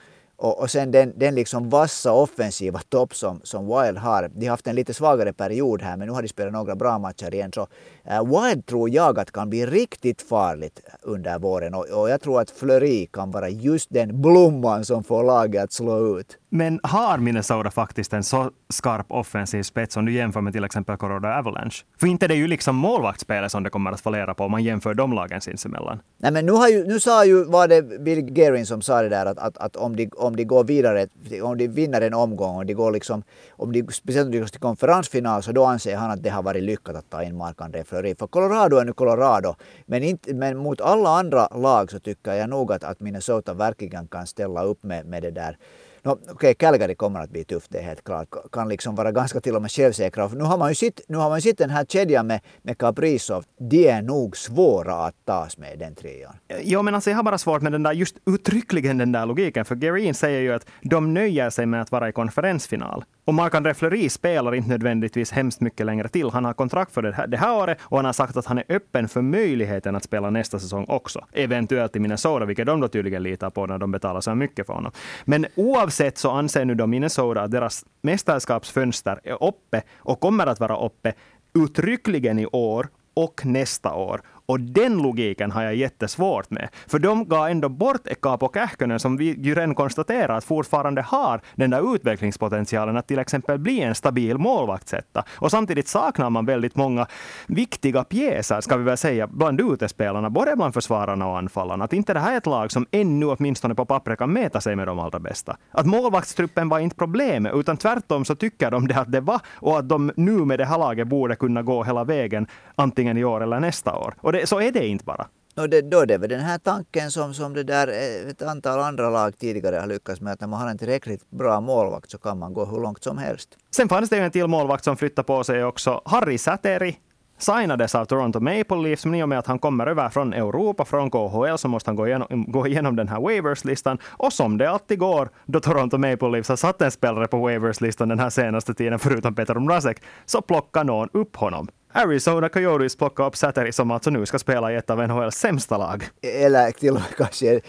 och, 0.43 0.59
och 0.59 0.71
sen 0.71 0.91
den, 0.91 1.13
den 1.15 1.35
liksom 1.35 1.69
vassa 1.69 2.11
offensiva 2.11 2.79
topp 2.89 3.15
som, 3.15 3.41
som 3.43 3.65
Wild 3.65 3.97
har. 3.97 4.31
De 4.35 4.45
har 4.45 4.51
haft 4.51 4.67
en 4.67 4.75
lite 4.75 4.93
svagare 4.93 5.33
period 5.33 5.81
här 5.81 5.97
men 5.97 6.07
nu 6.07 6.13
har 6.13 6.21
de 6.21 6.27
spelat 6.27 6.53
några 6.53 6.75
bra 6.75 6.99
matcher 6.99 7.33
igen. 7.33 7.51
Så 7.55 7.61
uh, 7.61 8.41
Wild 8.41 8.65
tror 8.65 8.89
jag 8.89 9.19
att 9.19 9.31
kan 9.31 9.49
bli 9.49 9.65
riktigt 9.65 10.21
farligt 10.21 10.79
under 11.01 11.39
våren 11.39 11.73
och, 11.73 11.85
och 11.85 12.09
jag 12.09 12.21
tror 12.21 12.41
att 12.41 12.49
Fleury 12.49 13.07
kan 13.07 13.31
vara 13.31 13.49
just 13.49 13.89
den 13.89 14.21
blomman 14.21 14.85
som 14.85 15.03
får 15.03 15.23
laget 15.23 15.63
att 15.63 15.73
slå 15.73 16.19
ut. 16.19 16.37
Men 16.49 16.79
har 16.83 17.17
Minnesota 17.17 17.71
faktiskt 17.71 18.13
en 18.13 18.23
så 18.23 18.51
skarp 18.69 19.05
offensiv 19.09 19.63
spets 19.63 19.97
om 19.97 20.05
du 20.05 20.13
jämför 20.13 20.41
med 20.41 20.53
till 20.53 20.63
exempel 20.63 20.97
Colorado 20.97 21.27
Avalanche? 21.27 21.83
För 21.99 22.07
inte 22.07 22.27
det 22.27 22.33
är 22.33 22.37
ju 22.37 22.47
liksom 22.47 22.75
målvaktsspelet 22.75 23.51
som 23.51 23.63
det 23.63 23.69
kommer 23.69 23.91
att 23.91 24.01
fallera 24.01 24.33
på 24.33 24.43
om 24.43 24.51
man 24.51 24.63
jämför 24.63 24.93
de 24.93 25.13
lagen 25.13 25.41
sinsemellan. 25.41 25.99
Nej 26.17 26.31
men 26.31 26.45
nu, 26.45 26.51
har 26.51 26.67
ju, 26.67 26.87
nu 26.87 26.99
sa 26.99 27.25
ju, 27.25 27.43
var 27.43 27.67
det 27.67 27.99
Bill 27.99 28.21
Guerin 28.21 28.65
som 28.65 28.81
sa 28.81 29.01
det 29.01 29.09
där 29.09 29.25
att, 29.25 29.37
att, 29.37 29.57
att 29.57 29.75
om, 29.75 29.95
de, 29.95 30.09
om 30.17 30.32
om 30.33 30.37
de 30.37 30.43
går 30.45 30.63
vidare, 30.63 31.07
om 31.43 31.57
de 31.57 31.67
vinner 31.67 32.01
en 32.01 32.13
omgång, 32.13 32.55
och 32.57 32.65
de 32.65 32.73
går 32.73 32.91
liksom, 32.91 33.23
om 33.49 33.71
de, 33.71 33.83
speciellt 33.91 34.25
om 34.25 34.31
de 34.31 34.39
går 34.39 34.47
till 34.47 34.59
konferensfinal, 34.59 35.43
så 35.43 35.51
då 35.51 35.65
anser 35.65 35.95
han 35.95 36.11
att 36.11 36.23
det 36.23 36.29
har 36.29 36.43
varit 36.43 36.63
lyckat 36.63 36.95
att 36.95 37.09
ta 37.09 37.23
in 37.23 37.37
Marc-André 37.37 37.83
Fleury. 37.83 38.15
För 38.15 38.27
Colorado 38.27 38.77
är 38.77 38.85
nu 38.85 38.93
Colorado, 38.93 39.55
men, 39.85 40.03
inte, 40.03 40.33
men 40.33 40.57
mot 40.57 40.81
alla 40.81 41.09
andra 41.09 41.47
lag 41.47 41.91
så 41.91 41.99
tycker 41.99 42.33
jag 42.33 42.49
nog 42.49 42.71
att, 42.71 42.83
att 42.83 42.99
Minnesota 42.99 43.53
verkligen 43.53 44.07
kan 44.07 44.27
ställa 44.27 44.63
upp 44.63 44.83
med, 44.83 45.05
med 45.05 45.23
det 45.23 45.31
där 45.31 45.57
No, 46.05 46.11
Okej, 46.11 46.33
okay, 46.33 46.53
Calgary 46.53 46.95
kommer 46.95 47.19
att 47.19 47.29
bli 47.29 47.43
tufft, 47.43 47.71
det 47.71 47.77
är 47.77 47.83
helt 47.83 48.03
klart. 48.03 48.27
Kan 48.51 48.69
liksom 48.69 48.95
vara 48.95 49.11
ganska 49.11 49.41
till 49.41 49.55
och 49.55 49.61
med 49.61 49.71
självsäkra. 49.71 50.27
Nu 50.27 50.43
har 50.43 50.57
man 50.57 50.69
ju 50.69 50.75
sett, 50.75 51.01
nu 51.07 51.17
har 51.17 51.29
man 51.29 51.41
sett 51.41 51.57
den 51.57 51.69
här 51.69 51.85
kedjan 51.85 52.27
med, 52.27 52.41
med 52.61 52.77
Kaprizov. 52.77 53.45
De 53.59 53.87
är 53.87 54.01
nog 54.01 54.37
svåra 54.37 54.93
att 54.93 55.15
tas 55.25 55.57
med 55.57 55.79
den 55.79 55.95
trion. 55.95 56.31
Jo, 56.63 56.81
men 56.81 56.95
alltså 56.95 57.09
jag 57.09 57.17
har 57.17 57.23
bara 57.23 57.37
svårt 57.37 57.61
med 57.61 57.71
den 57.71 57.83
där, 57.83 57.93
just 57.93 58.15
uttryckligen 58.25 58.97
den 58.97 59.11
där 59.11 59.25
logiken. 59.25 59.65
För 59.65 59.75
Gerin 59.75 60.13
säger 60.13 60.41
ju 60.41 60.53
att 60.53 60.65
de 60.81 61.13
nöjer 61.13 61.49
sig 61.49 61.65
med 61.65 61.81
att 61.81 61.91
vara 61.91 62.09
i 62.09 62.11
konferensfinal. 62.11 63.03
Och 63.25 63.33
Marc-André 63.33 63.73
Fleury 63.73 64.09
spelar 64.09 64.55
inte 64.55 64.69
nödvändigtvis 64.69 65.31
hemskt 65.31 65.61
mycket 65.61 65.85
längre 65.85 66.07
till. 66.07 66.29
Han 66.29 66.45
har 66.45 66.53
kontrakt 66.53 66.93
för 66.93 67.01
det 67.01 67.13
här, 67.13 67.27
det 67.27 67.37
här 67.37 67.57
året 67.57 67.77
och 67.81 67.97
han 67.97 68.05
har 68.05 68.13
sagt 68.13 68.37
att 68.37 68.45
han 68.45 68.57
är 68.57 68.63
öppen 68.69 69.07
för 69.07 69.21
möjligheten 69.21 69.95
att 69.95 70.03
spela 70.03 70.29
nästa 70.29 70.59
säsong 70.59 70.85
också. 70.87 71.25
Eventuellt 71.31 71.95
i 71.95 71.99
Minnesota, 71.99 72.45
vilket 72.45 72.65
de 72.65 72.79
då 72.79 72.87
tydligen 72.87 73.23
litar 73.23 73.49
på 73.49 73.65
när 73.65 73.77
de 73.77 73.91
betalar 73.91 74.21
så 74.21 74.35
mycket 74.35 74.65
för 74.65 74.73
honom. 74.73 74.91
Men 75.25 75.45
oavsett 75.55 76.17
så 76.17 76.31
anser 76.31 76.65
nu 76.65 76.75
då 76.75 76.87
Minnesota 76.87 77.41
att 77.41 77.51
deras 77.51 77.85
mästerskapsfönster 78.01 79.19
är 79.23 79.43
uppe 79.43 79.81
och 79.97 80.19
kommer 80.19 80.47
att 80.47 80.59
vara 80.59 80.77
uppe 80.77 81.13
uttryckligen 81.53 82.39
i 82.39 82.45
år 82.45 82.87
och 83.13 83.45
nästa 83.45 83.93
år. 83.93 84.21
Och 84.45 84.59
den 84.59 84.97
logiken 84.97 85.51
har 85.51 85.63
jag 85.63 85.75
jättesvårt 85.75 86.49
med. 86.49 86.69
För 86.87 86.99
de 86.99 87.27
gav 87.27 87.47
ändå 87.47 87.69
bort 87.69 88.07
Ekapo 88.07 88.49
Kähkönen 88.53 88.99
som 88.99 89.17
vi 89.17 89.25
ju 89.39 89.55
redan 89.55 89.75
konstaterar 89.75 90.37
att 90.37 90.43
fortfarande 90.43 91.01
har 91.01 91.41
den 91.55 91.69
där 91.69 91.95
utvecklingspotentialen 91.95 92.97
att 92.97 93.07
till 93.07 93.19
exempel 93.19 93.59
bli 93.59 93.81
en 93.81 93.95
stabil 93.95 94.37
målvaktsetta. 94.37 95.23
Och 95.35 95.51
samtidigt 95.51 95.87
saknar 95.87 96.29
man 96.29 96.45
väldigt 96.45 96.75
många 96.75 97.07
viktiga 97.47 98.03
pjäser, 98.03 98.61
ska 98.61 98.77
vi 98.77 98.83
väl 98.83 98.97
säga, 98.97 99.27
bland 99.27 99.61
utespelarna, 99.61 100.29
både 100.29 100.55
bland 100.55 100.73
försvararna 100.73 101.27
och 101.27 101.37
anfallarna. 101.37 101.85
Att 101.85 101.93
inte 101.93 102.13
det 102.13 102.19
här 102.19 102.33
är 102.33 102.37
ett 102.37 102.45
lag 102.45 102.71
som 102.71 102.85
ännu 102.91 103.25
åtminstone 103.25 103.75
på 103.75 103.85
pappret 103.85 104.19
kan 104.19 104.33
mäta 104.33 104.61
sig 104.61 104.75
med 104.75 104.87
de 104.87 104.99
allra 104.99 105.19
bästa. 105.19 105.57
Att 105.71 105.85
målvaktstruppen 105.85 106.69
var 106.69 106.79
inte 106.79 106.95
problemet, 106.95 107.53
utan 107.55 107.77
tvärtom 107.77 108.25
så 108.25 108.35
tycker 108.35 108.71
de 108.71 108.87
det 108.87 108.95
att 108.95 109.11
det 109.11 109.21
var 109.21 109.39
och 109.55 109.79
att 109.79 109.89
de 109.89 110.11
nu 110.15 110.31
med 110.31 110.59
det 110.59 110.65
här 110.65 110.77
laget 110.77 111.07
borde 111.07 111.35
kunna 111.35 111.61
gå 111.61 111.83
hela 111.83 112.03
vägen, 112.03 112.47
antingen 112.75 113.17
i 113.17 113.23
år 113.23 113.43
eller 113.43 113.59
nästa 113.59 113.95
år. 113.95 114.13
Och 114.19 114.32
det, 114.33 114.47
så 114.47 114.61
är 114.61 114.71
det 114.71 114.87
inte 114.87 115.05
bara. 115.05 115.27
Och 115.55 115.69
det, 115.69 115.81
då 115.81 115.99
är 115.99 116.05
det 116.05 116.17
väl 116.17 116.29
den 116.29 116.39
här 116.39 116.57
tanken 116.57 117.11
som, 117.11 117.33
som 117.33 117.53
det 117.53 117.63
där 117.63 117.87
eh, 117.87 118.29
ett 118.29 118.41
antal 118.41 118.79
andra 118.79 119.09
lag 119.09 119.37
tidigare 119.37 119.75
har 119.75 119.87
lyckats 119.87 120.21
med, 120.21 120.33
att 120.33 120.41
när 120.41 120.47
man 120.47 120.61
har 120.61 120.69
en 120.69 120.77
tillräckligt 120.77 121.29
bra 121.29 121.61
målvakt 121.61 122.11
så 122.11 122.17
kan 122.17 122.39
man 122.39 122.53
gå 122.53 122.65
hur 122.65 122.79
långt 122.79 123.03
som 123.03 123.17
helst. 123.17 123.49
Sen 123.75 123.89
fanns 123.89 124.09
det 124.09 124.17
ju 124.17 124.23
en 124.23 124.31
till 124.31 124.47
målvakt 124.47 124.83
som 124.83 124.97
flyttade 124.97 125.25
på 125.25 125.43
sig 125.43 125.63
också. 125.63 126.01
Harry 126.05 126.37
Säteri 126.37 126.97
signades 127.37 127.95
av 127.95 128.05
Toronto 128.05 128.39
Maple 128.39 128.77
Leafs, 128.77 129.05
men 129.05 129.15
i 129.15 129.23
och 129.23 129.29
med 129.29 129.39
att 129.39 129.47
han 129.47 129.59
kommer 129.59 129.87
över 129.87 130.09
från 130.09 130.33
Europa, 130.33 130.85
från 130.85 131.11
KHL, 131.11 131.57
så 131.57 131.67
måste 131.67 131.89
han 131.89 131.95
gå 131.95 132.07
igenom, 132.07 132.45
gå 132.47 132.67
igenom 132.67 132.95
den 132.95 133.07
här 133.07 133.19
waivers-listan. 133.19 133.97
Och 134.05 134.33
som 134.33 134.57
det 134.57 134.69
alltid 134.69 134.99
går 134.99 135.29
då 135.45 135.59
Toronto 135.59 135.97
Maple 135.97 136.29
Leafs 136.29 136.49
har 136.49 136.55
satt 136.55 136.81
en 136.81 136.91
spelare 136.91 137.27
på 137.27 137.37
waivers-listan 137.37 138.09
den 138.09 138.19
här 138.19 138.29
senaste 138.29 138.73
tiden, 138.73 138.99
förutom 138.99 139.35
Peter 139.35 139.55
Mrazek, 139.55 140.01
så 140.25 140.41
plockar 140.41 140.83
någon 140.83 141.09
upp 141.13 141.35
honom. 141.35 141.67
Arizona 141.95 142.49
Coyotes 142.49 142.95
plockar 142.95 143.25
upp 143.25 143.35
Sateri 143.35 143.71
som 143.71 143.91
alltså 143.91 144.09
nu 144.09 144.25
ska 144.25 144.39
spela 144.39 144.71
i 144.71 144.75
ett 144.75 144.89
av 144.89 145.07
NHLs 145.07 145.35
sämsta 145.35 145.77
lag. 145.77 146.03
Eller 146.21 146.71
till 146.71 146.89
och 146.89 146.95
med 146.95 147.17
kanske 147.17 147.61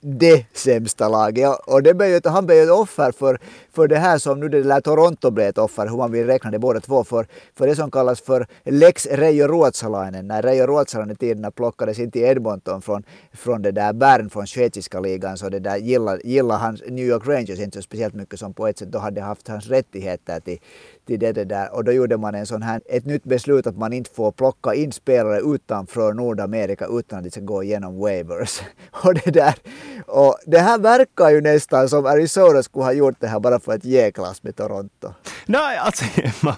det 0.00 0.46
sämsta 0.52 1.08
laget. 1.08 1.50
Och 1.66 1.82
det 1.82 1.94
blev 1.94 2.08
ju, 2.08 2.20
han 2.24 2.46
blev 2.46 2.64
ett 2.64 2.70
offer 2.70 3.12
för, 3.12 3.40
för 3.72 3.88
det 3.88 3.96
här 3.96 4.18
som 4.18 4.40
nu 4.40 4.48
det 4.48 4.62
där 4.62 4.80
Toronto 4.80 5.30
blev 5.30 5.48
ett 5.48 5.58
offer, 5.58 5.86
hur 5.86 5.96
man 5.96 6.12
vill 6.12 6.26
räkna 6.26 6.50
det 6.50 6.58
båda 6.58 6.80
två, 6.80 7.04
för, 7.04 7.26
för 7.54 7.66
det 7.66 7.76
som 7.76 7.90
kallas 7.90 8.20
för 8.20 8.46
Lex 8.64 9.06
Reijo 9.06 9.46
Ruotsalainen. 9.46 10.28
När 10.28 10.42
Reijo 10.42 10.66
Ruotsalainen 10.66 11.14
i 11.14 11.16
tiderna 11.16 11.50
plockades 11.50 11.98
in 11.98 12.10
till 12.10 12.22
Edmonton 12.22 12.82
från, 12.82 13.02
från 13.32 13.62
det 13.62 13.70
där 13.70 13.92
Bern 13.92 14.30
från 14.30 14.46
schweiziska 14.46 15.00
ligan, 15.00 15.38
så 15.38 15.48
det 15.48 15.58
där 15.58 15.76
gillade, 15.76 16.20
gillade 16.24 16.60
han 16.60 16.78
New 16.88 17.06
York 17.06 17.26
Rangers 17.26 17.58
inte 17.58 17.78
så 17.78 17.82
speciellt 17.82 18.14
mycket 18.14 18.38
som 18.38 18.54
på 18.54 18.66
ett 18.66 18.78
sätt 18.78 18.92
då 18.92 18.98
hade 18.98 19.20
haft 19.20 19.48
hans 19.48 19.66
rättigheter 19.66 20.40
till, 20.40 20.58
till 21.08 21.18
det, 21.18 21.32
det 21.32 21.44
där. 21.44 21.74
Och 21.74 21.84
då 21.84 21.92
gjorde 21.92 22.16
man 22.16 22.34
en 22.34 22.46
sån 22.46 22.62
här, 22.62 22.80
ett 22.86 23.06
nytt 23.06 23.24
beslut 23.24 23.66
att 23.66 23.76
man 23.76 23.92
inte 23.92 24.10
får 24.14 24.32
plocka 24.32 24.74
in 24.74 24.92
spelare 24.92 25.40
utanför 25.40 26.12
Nordamerika 26.12 26.86
utan 26.90 27.18
att 27.18 27.24
de 27.24 27.30
ska 27.30 27.40
gå 27.40 27.62
igenom 27.62 27.98
waivers. 27.98 28.60
Och 29.04 29.14
det 29.14 29.30
där. 29.30 29.54
Och 30.06 30.38
det 30.46 30.58
här 30.58 30.78
verkar 30.78 31.30
ju 31.30 31.40
nästan 31.40 31.88
som 31.88 32.06
Arizona 32.06 32.62
skulle 32.62 32.84
ha 32.84 32.92
gjort 32.92 33.16
det 33.20 33.26
här 33.26 33.40
bara 33.40 33.60
för 33.60 33.72
att 33.72 33.84
ge 33.84 34.10
klass 34.10 34.42
med 34.42 34.56
Toronto. 34.56 35.12
Nej, 35.46 35.78
alltså, 35.78 36.04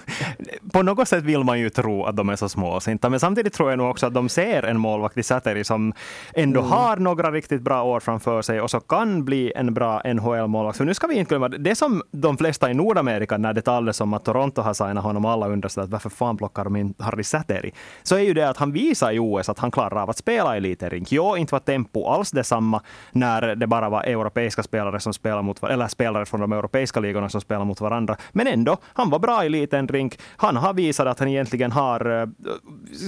på 0.72 0.82
något 0.82 1.08
sätt 1.08 1.24
vill 1.24 1.44
man 1.44 1.60
ju 1.60 1.70
tro 1.70 2.04
att 2.04 2.16
de 2.16 2.28
är 2.28 2.36
så 2.36 2.48
småsinta, 2.48 3.08
men 3.08 3.20
samtidigt 3.20 3.52
tror 3.52 3.70
jag 3.70 3.78
nog 3.78 3.90
också 3.90 4.06
att 4.06 4.14
de 4.14 4.28
ser 4.28 4.62
en 4.62 4.78
målvakt 4.78 5.18
i 5.18 5.22
Säteri 5.22 5.64
som 5.64 5.92
ändå 6.34 6.60
mm. 6.60 6.72
har 6.72 6.96
några 6.96 7.30
riktigt 7.30 7.62
bra 7.62 7.82
år 7.82 8.00
framför 8.00 8.42
sig 8.42 8.60
och 8.60 8.70
så 8.70 8.80
kan 8.80 9.24
bli 9.24 9.52
en 9.56 9.74
bra 9.74 10.02
NHL-målvakt. 10.04 10.78
För 10.78 10.84
nu 10.84 10.94
ska 10.94 11.06
vi 11.06 11.14
inte 11.14 11.28
glömma, 11.28 11.48
det 11.48 11.74
som 11.74 12.02
de 12.10 12.36
flesta 12.36 12.70
i 12.70 12.74
Nordamerika, 12.74 13.38
när 13.38 13.52
det 13.52 13.62
talades 13.62 14.00
om 14.00 14.14
att 14.14 14.24
Toronto 14.24 14.39
Toronto 14.40 14.62
har 14.62 14.74
signat 14.74 15.04
honom, 15.04 15.24
och 15.24 15.30
alla 15.30 15.48
undrar 15.48 15.68
sig 15.68 15.82
att 15.82 15.90
varför 15.90 16.10
fan 16.10 16.36
plockar 16.36 16.64
de 16.64 16.76
in 16.76 16.94
Harry 16.98 17.24
Säteri? 17.24 17.72
Så 18.02 18.16
är 18.16 18.20
ju 18.20 18.34
det 18.34 18.48
att 18.48 18.56
han 18.56 18.72
visar 18.72 19.12
i 19.12 19.18
OS 19.18 19.48
att 19.48 19.58
han 19.58 19.70
klarar 19.70 20.02
av 20.02 20.10
att 20.10 20.16
spela 20.16 20.56
elitering. 20.56 21.04
Jo, 21.08 21.36
inte 21.36 21.54
var 21.54 21.60
tempo 21.60 22.06
alls 22.06 22.30
detsamma 22.30 22.82
när 23.12 23.54
det 23.54 23.66
bara 23.66 23.88
var 23.88 24.02
europeiska 24.02 24.62
spelare 24.62 25.00
som 25.00 25.12
spelade 25.12 25.42
mot 25.42 25.62
eller 25.62 25.88
spelare 25.88 26.26
från 26.26 26.40
de 26.40 26.52
europeiska 26.52 27.00
ligorna 27.00 27.28
som 27.28 27.40
spelade 27.40 27.66
mot 27.66 27.80
varandra. 27.80 28.16
Men 28.32 28.46
ändå, 28.46 28.76
han 28.82 29.10
var 29.10 29.18
bra 29.18 29.44
i 29.44 29.48
liten 29.48 29.88
rink. 29.88 30.18
Han 30.36 30.56
har 30.56 30.74
visat 30.74 31.06
att 31.06 31.18
han 31.18 31.28
egentligen 31.28 31.72
har, 31.72 32.22
eh, 32.22 32.28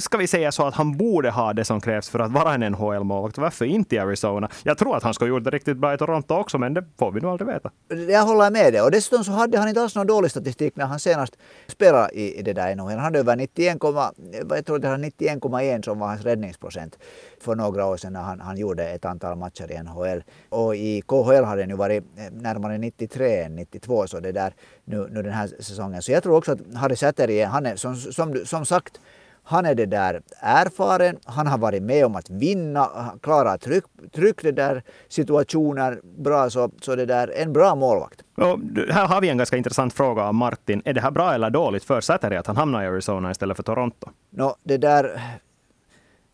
ska 0.00 0.18
vi 0.18 0.26
säga 0.26 0.52
så 0.52 0.66
att 0.66 0.74
han 0.74 0.96
borde 0.96 1.30
ha 1.30 1.52
det 1.52 1.64
som 1.64 1.80
krävs 1.80 2.08
för 2.10 2.18
att 2.18 2.32
vara 2.32 2.54
en 2.54 2.62
NHL-målvakt. 2.72 3.38
Varför 3.38 3.64
inte 3.64 3.94
i 3.96 3.98
Arizona? 3.98 4.48
Jag 4.62 4.78
tror 4.78 4.96
att 4.96 5.02
han 5.02 5.14
skulle 5.14 5.30
ha 5.30 5.38
gjort 5.38 5.44
det 5.44 5.50
riktigt 5.50 5.76
bra 5.76 5.94
i 5.94 5.98
Toronto 5.98 6.34
också, 6.34 6.58
men 6.58 6.74
det 6.74 6.84
får 6.98 7.12
vi 7.12 7.20
nog 7.20 7.30
aldrig 7.30 7.48
veta. 7.48 7.70
Jag 8.08 8.22
håller 8.22 8.50
med 8.50 8.72
dig. 8.72 8.82
Och 8.82 8.90
dessutom 8.90 9.24
så 9.24 9.32
hade 9.32 9.58
han 9.58 9.68
inte 9.68 9.82
alls 9.82 9.94
någon 9.94 10.06
dålig 10.06 10.30
statistik 10.30 10.76
när 10.76 10.86
han 10.86 10.98
senast 11.00 11.21
spelade 11.66 12.14
i, 12.14 12.38
i 12.38 12.42
det 12.42 12.52
där 12.52 12.76
NHL. 12.76 12.88
Han 12.88 12.98
hade 12.98 13.18
över 13.18 13.36
91, 13.36 13.76
jag 13.80 14.66
tror 14.66 14.78
det 14.78 14.88
var 14.88 14.98
91,1 14.98 15.82
som 15.84 15.98
var 15.98 16.08
hans 16.08 16.22
räddningsprocent 16.22 16.98
för 17.40 17.54
några 17.54 17.86
år 17.86 17.96
sedan 17.96 18.12
när 18.12 18.22
han, 18.22 18.40
han 18.40 18.56
gjorde 18.56 18.88
ett 18.88 19.04
antal 19.04 19.36
matcher 19.36 19.72
i 19.72 19.82
NHL. 19.82 20.22
Och 20.48 20.76
i 20.76 21.02
KHL 21.02 21.44
har 21.44 21.56
den 21.56 21.68
ju 21.68 21.76
varit 21.76 22.04
eh, 22.16 22.32
närmare 22.32 22.78
93 22.78 23.42
än 23.42 23.56
92 23.56 24.06
så 24.06 24.20
det 24.20 24.32
där 24.32 24.54
nu, 24.84 25.08
nu 25.10 25.22
den 25.22 25.32
här 25.32 25.50
säsongen. 25.60 26.02
Så 26.02 26.12
jag 26.12 26.22
tror 26.22 26.36
också 26.36 26.52
att 26.52 26.60
Harry 26.74 26.96
Säteri, 26.96 27.42
han 27.42 27.66
är 27.66 27.76
som, 27.76 27.96
som, 27.96 28.46
som 28.46 28.66
sagt 28.66 29.00
han 29.44 29.66
är 29.66 29.74
det 29.74 29.86
där 29.86 30.22
erfaren, 30.40 31.18
han 31.24 31.46
har 31.46 31.58
varit 31.58 31.82
med 31.82 32.06
om 32.06 32.16
att 32.16 32.30
vinna, 32.30 32.88
klarar 33.22 33.58
tryck, 33.58 33.84
tryck 34.14 34.42
det 34.42 34.52
där 34.52 34.82
situationer 35.08 36.00
bra, 36.18 36.50
så, 36.50 36.70
så 36.80 36.96
det 36.96 37.06
där 37.06 37.32
en 37.36 37.52
bra 37.52 37.74
målvakt. 37.74 38.20
Och 38.36 38.58
här 38.90 39.06
har 39.06 39.20
vi 39.20 39.28
en 39.28 39.38
ganska 39.38 39.56
intressant 39.56 39.94
fråga 39.94 40.22
av 40.22 40.34
Martin. 40.34 40.82
Är 40.84 40.92
det 40.92 41.00
här 41.00 41.10
bra 41.10 41.34
eller 41.34 41.50
dåligt 41.50 41.84
för 41.84 42.00
Säteri 42.00 42.36
att 42.36 42.46
han 42.46 42.56
hamnar 42.56 42.82
i 42.82 42.86
Arizona 42.86 43.30
istället 43.30 43.56
för 43.56 43.62
Toronto? 43.62 44.08
No, 44.30 44.54
det 44.62 44.76
där... 44.76 45.20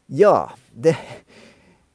Ja, 0.06 0.50
det, 0.72 0.96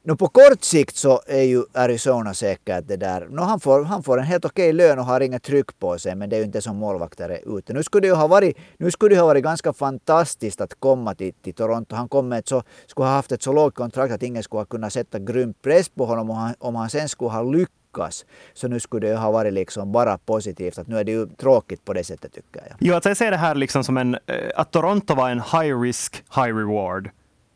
No, 0.06 0.16
på 0.16 0.28
kort 0.28 0.64
sikt 0.64 0.96
så 0.96 1.20
är 1.26 1.42
ju 1.42 1.64
Arizona 1.72 2.34
säkert 2.34 2.88
det 2.88 2.96
där. 2.96 3.26
No, 3.30 3.40
han, 3.40 3.60
får, 3.60 3.84
han 3.84 4.02
får 4.02 4.18
en 4.18 4.24
helt 4.24 4.44
okej 4.44 4.72
lön 4.72 4.98
och 4.98 5.04
har 5.04 5.20
inget 5.20 5.42
tryck 5.42 5.78
på 5.78 5.98
sig 5.98 6.14
men 6.14 6.30
det 6.30 6.36
är 6.36 6.38
ju 6.38 6.44
inte 6.44 6.60
som 6.60 6.76
målvakter 6.76 7.28
är 7.28 7.58
ute. 7.58 7.72
Nu 7.72 7.82
skulle 7.82 8.00
det 8.00 8.08
ju 8.08 8.14
ha 8.14 8.26
varit, 8.26 8.56
nu 8.78 8.90
skulle 8.90 9.14
det 9.14 9.20
ha 9.20 9.26
varit 9.26 9.44
ganska 9.44 9.72
fantastiskt 9.72 10.60
att 10.60 10.80
komma 10.80 11.14
till, 11.14 11.34
till 11.34 11.54
Toronto. 11.54 11.96
Han 11.96 12.08
kom 12.08 12.28
med 12.28 12.38
ett 12.38 12.48
så, 12.48 12.62
skulle 12.86 13.06
ha 13.06 13.14
haft 13.14 13.32
ett 13.32 13.42
så 13.42 13.52
lågt 13.52 13.74
kontrakt 13.74 14.14
att 14.14 14.22
ingen 14.22 14.42
skulle 14.42 14.60
ha 14.60 14.64
kunnat 14.64 14.92
sätta 14.92 15.18
grym 15.18 15.54
press 15.62 15.88
på 15.88 16.06
honom 16.06 16.30
om 16.30 16.36
han, 16.36 16.54
om 16.58 16.74
han 16.74 16.90
sen 16.90 17.08
skulle 17.08 17.30
ha 17.30 17.42
lyckats. 17.42 18.26
Så 18.54 18.68
nu 18.68 18.80
skulle 18.80 19.08
det 19.08 19.16
ha 19.16 19.30
varit 19.30 19.52
liksom 19.52 19.92
bara 19.92 20.18
positivt. 20.18 20.78
Att 20.78 20.88
nu 20.88 20.98
är 20.98 21.04
det 21.04 21.12
ju 21.12 21.26
tråkigt 21.26 21.84
på 21.84 21.92
det 21.92 22.04
sättet 22.04 22.32
tycker 22.32 22.60
jag. 22.68 22.76
Jo, 22.80 22.94
att 22.94 23.04
jag 23.04 23.16
ser 23.16 23.30
det 23.30 23.36
här 23.36 23.54
liksom 23.54 23.84
som 23.84 23.96
en, 23.96 24.14
eh, 24.14 24.20
att 24.56 24.70
Toronto 24.70 25.14
var 25.14 25.30
en 25.30 25.40
high 25.40 25.80
risk, 25.80 26.24
high 26.34 26.56
reward 26.56 27.10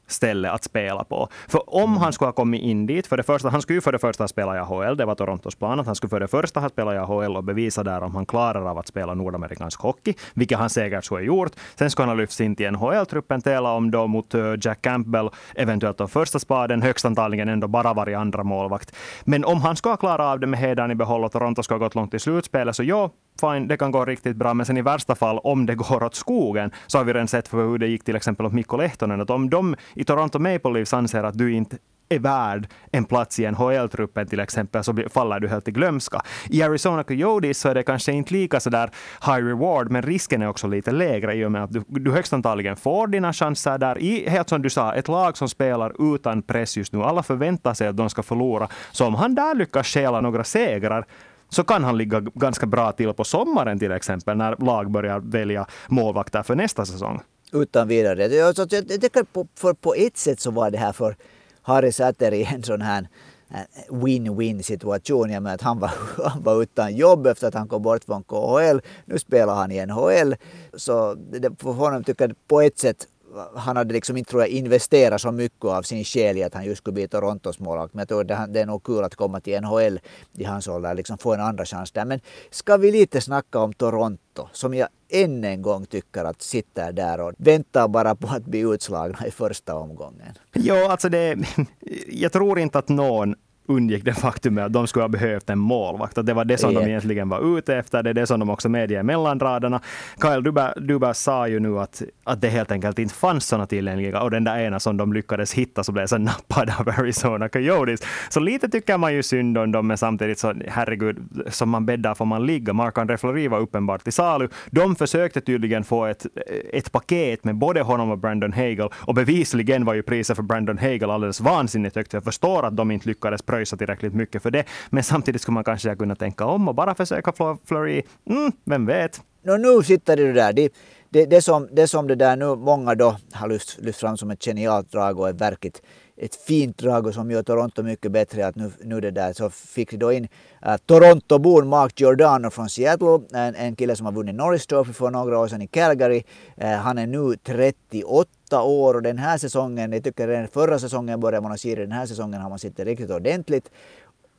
ställe 0.09 0.51
att 0.51 0.65
spela 0.65 1.05
på. 1.05 1.29
För 1.49 1.75
om 1.75 1.97
han 1.97 2.13
skulle 2.13 2.29
ha 2.29 2.33
kommit 2.33 2.63
in 2.63 2.87
dit, 2.87 3.07
för 3.07 3.17
det 3.17 3.23
första, 3.23 3.49
han 3.49 3.63
skulle 3.63 3.77
ju 3.77 3.81
för 3.81 3.93
det 3.93 3.99
första 3.99 4.29
spela 4.29 4.57
i 4.57 4.59
AHL, 4.59 4.97
det 4.97 5.05
var 5.05 5.15
Torontos 5.15 5.55
plan, 5.55 5.81
att 5.81 5.87
han 5.87 5.95
skulle 5.95 6.11
för 6.11 6.21
det 6.21 6.29
första 6.29 6.61
ha 6.61 6.69
spelat 6.69 6.95
i 6.95 6.99
AHL 6.99 7.37
och 7.37 7.45
bevisa 7.45 7.85
där 7.85 8.03
om 8.03 8.15
han 8.15 8.27
klarar 8.27 8.71
av 8.71 8.79
att 8.79 8.87
spela 8.87 9.15
nordamerikansk 9.15 9.81
hockey, 9.81 10.15
vilket 10.35 10.59
han 10.59 10.71
säkert 10.71 11.05
skulle 11.05 11.21
ha 11.21 11.27
gjort. 11.27 11.53
Sen 11.75 11.91
skulle 11.91 12.09
han 12.09 12.17
ha 12.17 12.23
lyfts 12.23 12.41
in 12.41 12.57
till 12.57 12.71
NHL-truppen, 12.71 13.41
tävla 13.41 13.73
om 13.73 13.91
då 13.91 14.07
mot 14.07 14.35
eh, 14.35 14.55
Jack 14.61 14.83
Campbell, 14.83 15.31
eventuellt 15.55 15.99
då 15.99 16.09
första 16.09 16.39
spaden, 16.39 16.83
högst 16.83 17.05
antagligen 17.05 17.49
ändå 17.49 17.69
bara 17.69 17.95
varit 17.95 18.17
andra 18.17 18.45
målvakt. 18.45 18.97
Men 19.25 19.45
om 19.45 19.61
han 19.61 19.77
skulle 19.77 19.93
ha 19.93 19.97
klarat 19.97 20.21
av 20.21 20.41
det 20.41 20.47
med 20.47 20.61
hedern 20.61 20.91
i 20.91 20.95
behåll 20.95 21.25
och 21.25 21.33
Toronto 21.33 21.63
skulle 21.63 21.79
ha 21.79 21.87
gått 21.87 21.95
långt 21.95 22.15
i 22.15 22.19
slutspelet, 22.19 22.77
så 22.77 22.83
ja, 22.83 23.11
fine, 23.41 23.69
det 23.69 23.77
kan 23.77 23.91
gå 23.91 24.05
riktigt 24.05 24.37
bra, 24.37 24.55
men 24.55 24.67
sen 24.67 24.77
i 24.77 24.83
värsta 24.83 25.15
fall, 25.15 25.39
om 25.39 25.67
det 25.67 25.75
går 25.75 26.03
åt 26.03 26.15
skogen, 26.15 26.71
så 26.87 26.99
har 26.99 27.05
vi 27.05 27.13
redan 27.13 27.29
sett 27.29 27.49
för 27.49 27.57
hur 27.57 27.79
det 27.79 27.87
gick 27.87 28.05
till 28.05 28.17
exempel 28.17 28.47
åt 28.47 28.53
Mikko 28.53 28.77
Lehtonen, 28.77 29.21
att 29.21 29.31
om 29.31 29.51
de 29.51 29.77
i 29.95 30.05
Toronto 30.05 30.39
Maple 30.39 30.73
Leafs 30.73 30.93
anser 30.95 31.23
att 31.23 31.39
du 31.39 31.53
inte 31.53 31.77
är 32.09 32.19
värd 32.19 32.69
en 32.93 33.05
plats 33.05 33.39
i 33.39 33.51
NHL-truppen 33.51 34.27
till 34.27 34.41
exempel, 34.41 34.85
så 34.85 34.95
faller 35.11 35.41
du 35.41 35.49
helt 35.49 35.69
i 35.69 35.71
glömska. 35.71 36.21
I 36.49 36.63
Arizona 36.63 37.05
Coyotes 37.05 37.59
så 37.59 37.69
är 37.69 37.75
det 37.75 37.83
kanske 37.83 38.13
inte 38.13 38.35
lika 38.35 38.61
så 38.61 38.71
där 38.71 38.91
high 39.27 39.47
reward, 39.47 39.91
men 39.91 40.03
risken 40.03 40.43
är 40.43 40.49
också 40.49 40.67
lite 40.67 40.91
lägre 40.91 41.35
i 41.35 41.45
och 41.45 41.53
med 41.53 41.65
att 41.65 41.73
du, 41.73 41.83
du 41.87 42.13
högst 42.13 42.33
antagligen 42.33 42.77
får 42.77 43.07
dina 43.07 43.33
chanser 43.33 43.79
där. 43.79 43.99
I, 43.99 44.29
helt 44.29 44.49
som 44.49 44.63
du 44.63 44.71
sa, 44.71 44.95
ett 44.95 45.09
lag 45.09 45.37
som 45.37 45.49
spelar 45.49 46.15
utan 46.15 46.43
press 46.43 46.77
just 46.77 46.93
nu. 46.93 47.03
Alla 47.03 47.23
förväntar 47.23 47.75
sig 47.75 47.89
att 47.89 47.97
de 47.97 48.11
ska 48.11 48.23
förlora. 48.23 48.69
Så 48.93 49.07
om 49.07 49.15
han 49.15 49.35
där 49.35 49.55
lyckas 49.55 49.87
stjäla 49.87 50.21
några 50.21 50.45
segrar, 50.45 51.07
så 51.49 51.65
kan 51.65 51.85
han 51.85 51.99
ligga 51.99 52.21
ganska 52.21 52.67
bra 52.67 52.93
till 52.93 53.13
på 53.13 53.25
sommaren 53.25 53.79
till 53.79 53.93
exempel, 53.93 54.37
när 54.37 54.57
lag 54.57 54.91
börjar 54.91 55.21
välja 55.21 55.67
målvakter 55.89 56.43
för 56.43 56.55
nästa 56.55 56.85
säsong. 56.85 57.21
Utan 57.53 57.89
vidare. 57.89 58.47
Alltså, 58.47 58.67
jag, 58.71 58.89
tycker 59.01 59.23
på, 59.23 59.47
för 59.55 59.75
på 59.75 59.95
ett 59.95 60.17
sätt 60.17 60.41
så 60.41 60.51
var 60.51 60.71
det 60.71 60.79
här 60.79 60.93
för 60.93 61.17
Harry 61.63 61.93
Säteri 61.93 62.49
en 62.55 62.63
sån 62.63 62.81
här 62.81 63.09
eh, 63.51 63.95
win-win 63.95 64.63
situation. 64.63 65.31
Jag 65.31 65.43
menar 65.43 65.55
att 65.55 65.63
han 65.63 65.79
var, 65.79 65.91
han 66.25 66.43
var 66.43 66.63
utan 66.63 66.97
jobb 66.97 67.27
efter 67.27 67.49
att 67.49 67.55
han 67.55 67.69
kom 67.69 67.83
bort 67.83 68.05
från 68.05 68.23
KHL. 68.23 68.81
Nu 69.05 69.19
spelar 69.19 69.55
han 69.55 69.73
i 69.73 69.87
NHL. 69.87 70.35
Så 70.75 71.15
det, 71.15 71.63
för 71.63 71.73
honom 71.73 72.05
tycker 72.05 72.29
jag 72.29 72.49
på 72.49 72.61
ett 72.61 72.79
sätt 72.79 73.07
han 73.55 73.77
hade 73.77 73.95
liksom 73.95 74.17
inte 74.17 74.31
tror 74.31 74.43
jag 74.43 74.51
investerat 74.51 75.21
så 75.21 75.33
mycket 75.33 75.65
av 75.65 75.83
sin 75.83 76.05
själ 76.05 76.37
i 76.37 76.43
att 76.43 76.55
han 76.55 76.65
just 76.65 76.79
skulle 76.79 76.95
bli 76.95 77.09
Torontos 77.09 77.59
målvakt. 77.59 77.95
Men 77.95 78.01
jag 78.01 78.09
tror 78.09 78.25
det, 78.25 78.47
det 78.49 78.61
är 78.61 78.67
nog 78.67 78.83
kul 78.83 79.05
att 79.05 79.15
komma 79.15 79.41
till 79.41 79.61
NHL 79.61 80.01
i 80.35 80.45
hans 80.45 80.69
ålder, 80.69 80.95
liksom 80.95 81.19
få 81.19 81.35
en 81.35 81.41
andra 81.41 81.65
chans 81.65 81.93
där. 81.93 82.05
Men 82.05 82.21
ska 82.51 82.77
vi 82.77 82.93
lite 82.93 83.21
snacka 83.21 83.59
om 83.59 83.73
Toronto, 83.73 84.49
som 84.53 84.75
jag 84.75 84.89
än 85.11 85.45
en 85.45 85.63
gång 85.63 85.87
tycker 85.87 86.25
att 86.25 86.43
sitter 86.43 86.93
där 86.93 87.21
och 87.21 87.33
väntar 87.39 87.89
bara 87.89 88.15
på 88.15 88.29
att 88.29 88.45
bli 88.45 88.61
utslagna 88.61 89.27
i 89.27 89.31
första 89.31 89.75
omgången. 89.75 90.35
Ja, 90.53 90.91
alltså 90.91 91.09
det, 91.09 91.37
jag 92.09 92.33
tror 92.33 92.59
inte 92.59 92.79
att 92.79 92.89
någon 92.89 93.35
undgick 93.69 94.05
det 94.05 94.15
faktum 94.15 94.59
att 94.59 94.73
de 94.73 94.87
skulle 94.87 95.03
ha 95.03 95.09
behövt 95.09 95.51
en 95.51 95.59
målvakt. 95.59 96.19
Att 96.19 96.27
det 96.27 96.35
var 96.35 96.45
det 96.45 96.59
som 96.59 96.71
yep. 96.71 96.83
de 96.83 96.89
egentligen 96.89 97.29
var 97.29 97.59
ute 97.59 97.77
efter. 97.77 98.03
Det 98.03 98.11
är 98.11 98.15
det 98.15 98.27
som 98.27 98.41
de 98.41 98.51
också 98.51 98.69
medger 98.69 99.03
mellan 99.03 99.41
raderna. 99.41 99.81
Kyle 100.23 100.43
Duba, 100.77 101.15
sa 101.15 101.49
ju 101.49 101.61
nu 101.61 101.79
att, 101.79 102.03
att 102.25 102.41
det 102.41 102.49
helt 102.49 102.73
enkelt 102.73 102.99
inte 102.99 103.15
fanns 103.15 103.47
sådana 103.47 103.67
tillgängliga 103.67 104.23
och 104.23 104.31
den 104.31 104.45
där 104.45 104.59
ena 104.59 104.81
som 104.81 104.97
de 104.97 105.13
lyckades 105.13 105.53
hitta 105.53 105.85
så 105.85 105.93
blev 105.93 106.07
så 106.07 106.19
nappad 106.19 106.73
av 106.79 106.89
Arizona 106.99 107.49
Coyotes. 107.49 108.01
Så 108.29 108.41
lite 108.41 108.69
tycker 108.69 108.99
man 108.99 109.15
ju 109.15 109.23
synd 109.23 109.59
om 109.59 109.73
dem, 109.73 109.87
men 109.87 109.99
samtidigt 109.99 110.39
så 110.39 110.55
herregud, 110.69 111.17
som 111.47 111.71
man 111.71 111.87
bäddar 111.87 112.15
får 112.15 112.25
man 112.25 112.47
ligga. 112.47 112.73
Marc-André 112.73 113.17
Fleury 113.17 113.49
var 113.49 113.59
uppenbart 113.59 114.05
till 114.05 114.13
salu. 114.13 114.49
De 114.71 114.97
försökte 114.97 115.41
tydligen 115.41 115.85
få 115.85 116.07
ett, 116.07 116.27
ett 116.73 116.93
paket 116.93 117.45
med 117.45 117.55
både 117.55 117.81
honom 117.81 118.11
och 118.11 118.19
Brandon 118.19 118.53
Hagel 118.53 118.89
och 118.95 119.15
bevisligen 119.15 119.85
var 119.85 119.95
ju 119.95 120.03
priset 120.03 120.37
för 120.37 120.43
Brandon 120.43 120.79
Hagel 120.79 121.11
alldeles 121.11 121.41
vansinnigt 121.41 121.97
högt. 121.97 122.13
Jag 122.13 122.25
förstår 122.25 122.67
att 122.67 122.77
de 122.77 122.91
inte 122.91 123.09
lyckades 123.09 123.43
pröjsa 123.59 123.77
tillräckligt 123.77 124.15
mycket 124.15 124.43
för 124.43 124.51
det. 124.51 124.65
Men 124.91 125.03
samtidigt 125.03 125.43
skulle 125.43 125.55
man 125.55 125.65
kanske 125.65 125.97
kunna 125.97 126.15
tänka 126.15 126.45
om 126.45 126.69
och 126.69 126.75
bara 126.75 126.95
försöka 126.95 127.33
få 127.33 127.59
Flurry. 127.65 128.03
Mm, 128.31 128.53
vem 128.65 128.87
vet? 128.87 129.21
No, 129.45 129.57
nu 129.57 129.83
sitter 129.83 130.17
det 130.17 130.33
där. 130.33 130.53
Det, 130.53 130.73
det, 131.11 131.27
det, 131.27 131.43
som, 131.43 131.69
det 131.73 131.89
som 131.89 132.07
det 132.07 132.15
där 132.15 132.37
nu 132.37 132.57
många 132.57 132.95
då 132.95 133.17
har 133.33 133.49
lyft, 133.49 133.79
lyft 133.81 134.01
fram 134.01 134.17
som 134.17 134.31
ett 134.31 134.45
genialt 134.45 134.93
drag 134.93 135.21
och 135.21 135.29
ett 135.29 135.41
verkligt 135.41 135.83
ett 136.21 136.35
fint 136.35 136.79
drag 136.79 137.07
och 137.07 137.15
som 137.15 137.31
gör 137.31 137.43
Toronto 137.43 137.83
mycket 137.83 138.13
bättre. 138.13 138.47
Att 138.47 138.57
nu, 138.57 138.71
nu 138.83 139.01
det 139.01 139.11
där 139.11 139.33
så 139.33 139.51
fick 139.51 139.91
de 139.91 139.97
då 139.97 140.13
in 140.13 140.29
eh, 140.63 140.73
uh, 140.73 140.77
Toronto-bon 140.87 141.69
Mark 141.69 142.01
Giordano 142.01 142.51
från 142.51 142.69
Seattle. 142.69 143.21
En, 143.33 143.55
en 143.55 143.77
kille 143.77 143.97
som 143.97 144.07
har 144.07 144.13
vunnit 144.13 144.35
Norris 144.35 144.67
Trophy 144.67 144.93
för 144.93 145.11
några 145.11 145.39
år 145.39 145.49
sedan 145.49 145.63
i 145.63 145.67
Calgary. 145.67 146.23
Uh, 146.63 146.67
han 146.67 146.99
är 146.99 147.07
nu 147.07 147.37
38 147.37 148.63
år 148.63 148.95
och 148.95 149.03
den 149.03 149.19
här 149.19 149.39
säsongen, 149.39 149.93
jag 149.93 150.05
tycker 150.05 150.29
redan 150.29 150.49
förra 150.49 150.79
säsongen 150.79 151.21
började 151.21 151.49
man 151.49 151.59
se 151.59 151.75
det, 151.75 151.83
den 151.83 151.93
här 151.93 152.07
säsongen 152.07 152.41
har 152.41 152.49
man 152.49 152.59
sett 152.59 152.77
det 152.77 152.85
riktigt 152.85 153.11
ordentligt. 153.11 153.71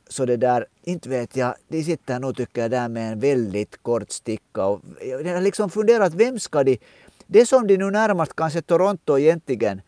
Så 0.08 0.24
det 0.24 0.36
där, 0.36 0.66
inte 0.82 1.08
vet 1.08 1.36
jag, 1.36 1.54
de 1.68 1.82
sitter 1.82 2.18
nog 2.18 2.36
tycker 2.36 2.62
jag 2.62 2.70
där 2.70 2.88
med 2.88 3.12
en 3.12 3.20
väldigt 3.20 3.82
kort 3.82 4.10
sticka. 4.10 4.66
Och 4.66 4.80
jag 5.02 5.34
har 5.34 5.40
liksom 5.40 5.70
funderat, 5.70 6.14
vem 6.14 6.38
ska 6.38 6.64
de... 6.64 6.78
Det 7.26 7.46
som 7.46 7.66
de 7.66 7.76
nu 7.76 7.90
närmast 7.90 8.36
kanske 8.36 8.62
Toronto 8.62 9.18
egentligen 9.18 9.80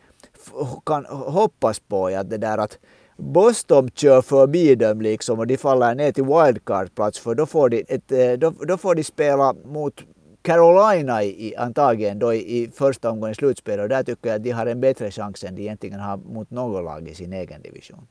kan 0.87 1.07
hoppas 1.07 1.81
på 1.81 2.11
är 2.11 2.19
att 2.19 2.31
det 2.31 2.39
där 2.39 2.59
att 2.59 2.79
Boston 3.17 3.91
kör 3.95 4.23
förbi 4.23 4.75
dem 4.75 5.01
liksom 5.01 5.39
och 5.39 5.47
de 5.47 5.57
faller 5.57 5.95
ner 5.95 6.13
till 6.13 6.25
wildcardplats 6.25 7.19
för 7.19 7.35
då 7.35 7.47
får 7.47 7.69
de, 7.69 7.85
ett, 7.89 8.13
eh, 8.13 8.33
då, 8.33 8.51
då 8.51 8.77
får 8.77 8.95
de 8.95 9.05
spela 9.05 9.55
mot 9.65 10.03
Carolina 10.43 11.23
i, 11.25 11.57
antagligen 11.57 12.19
då 12.19 12.35
i, 12.35 12.63
i 12.63 12.69
första 12.69 13.11
omgången 13.11 13.35
slutspel 13.35 13.81
och 13.81 13.89
där 13.89 14.03
tycker 14.03 14.29
jag 14.29 14.37
att 14.37 14.45
de 14.45 14.51
har 14.51 14.67
en 14.67 14.81
bättre 14.81 15.11
chans 15.11 15.45
än 15.45 15.55
de 15.55 15.63
egentligen 15.63 16.01
har 16.01 16.17
mot 16.17 16.51
något 16.51 16.85
lag 16.85 17.09
i 17.09 17.15
sin 17.15 17.33
egen 17.33 17.63
division. 17.63 18.07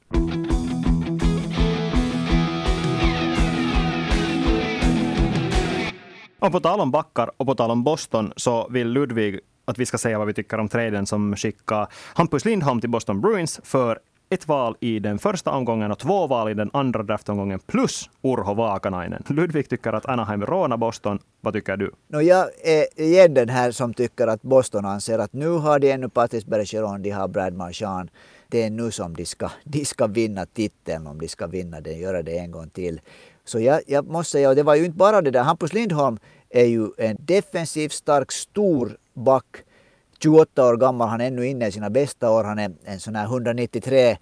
Och 6.40 6.52
på 6.52 6.60
tal 6.60 6.80
om 6.80 6.92
backar 6.92 7.32
och 7.38 7.46
på 7.46 7.56
tal 7.56 7.72
om 7.72 7.84
Boston 7.84 8.34
så 8.36 8.68
vill 8.70 8.88
Ludvig 8.88 9.40
att 9.72 9.78
vi 9.78 9.86
ska 9.86 9.98
säga 9.98 10.18
vad 10.18 10.28
vi 10.28 10.34
tycker 10.34 10.60
om 10.60 10.70
traden 10.70 11.06
som 11.06 11.36
skickar 11.36 11.88
Hampus 12.14 12.46
Lindholm 12.46 12.82
till 12.82 12.90
Boston 12.90 13.22
Bruins 13.22 13.60
för 13.64 14.00
ett 14.30 14.48
val 14.48 14.76
i 14.80 15.00
den 15.00 15.20
första 15.20 15.52
omgången 15.52 15.92
och 15.92 16.00
två 16.00 16.28
val 16.28 16.52
i 16.52 16.54
den 16.54 16.70
andra 16.74 17.04
draftomgången 17.04 17.60
plus 17.60 18.10
Urho 18.24 18.54
Vaakanainen. 18.54 19.24
Ludvig 19.28 19.70
tycker 19.70 19.94
att 19.94 20.06
Anaheim 20.06 20.46
rånar 20.46 20.78
Boston. 20.78 21.20
Vad 21.42 21.54
tycker 21.54 21.78
du? 21.78 21.92
No, 22.08 22.22
jag 22.22 22.50
är 22.64 23.02
igen 23.02 23.34
den 23.34 23.50
här 23.50 23.72
som 23.72 23.94
tycker 23.94 24.28
att 24.28 24.42
Boston 24.42 24.86
anser 24.86 25.20
att 25.20 25.34
nu 25.34 25.50
har 25.50 25.80
de 25.80 25.92
ännu 25.92 26.10
Patrice 26.10 26.46
Bergeron, 26.46 27.02
de 27.02 27.10
har 27.10 27.28
Brad 27.28 27.54
Marchand. 27.54 28.10
Det 28.48 28.64
är 28.64 28.70
nu 28.70 28.92
som 28.92 29.16
de 29.16 29.26
ska, 29.26 29.50
de 29.64 29.86
ska 29.86 30.08
vinna 30.08 30.46
titeln 30.46 31.08
om 31.08 31.20
de 31.20 31.28
ska 31.28 31.48
vinna 31.48 31.82
den, 31.82 32.00
göra 32.00 32.22
det 32.22 32.38
en 32.38 32.52
gång 32.52 32.70
till. 32.70 33.02
Så 33.46 33.60
jag, 33.60 33.82
jag 33.88 34.08
måste 34.08 34.32
säga, 34.32 34.50
och 34.50 34.56
det 34.56 34.64
var 34.64 34.76
ju 34.76 34.86
inte 34.86 34.98
bara 34.98 35.22
det 35.22 35.32
där, 35.32 35.44
Hampus 35.44 35.74
Lindholm 35.74 36.18
är 36.50 36.66
ju 36.66 36.88
en 36.98 37.18
defensivt 37.20 37.92
stark, 37.92 38.32
stor 38.32 38.98
back 39.22 39.46
28 40.24 40.68
år 40.68 40.78
gammal, 40.78 41.10
han 41.10 41.22
är 41.22 41.28
ännu 41.28 41.48
inne 41.48 41.68
i 41.68 41.72
sina 41.72 41.90
bästa 41.90 42.32
år. 42.32 42.44
Han 42.44 42.60
är 42.60 42.72
en 42.84 43.00
sån 43.00 43.16
här 43.16 43.26
193 43.26 44.18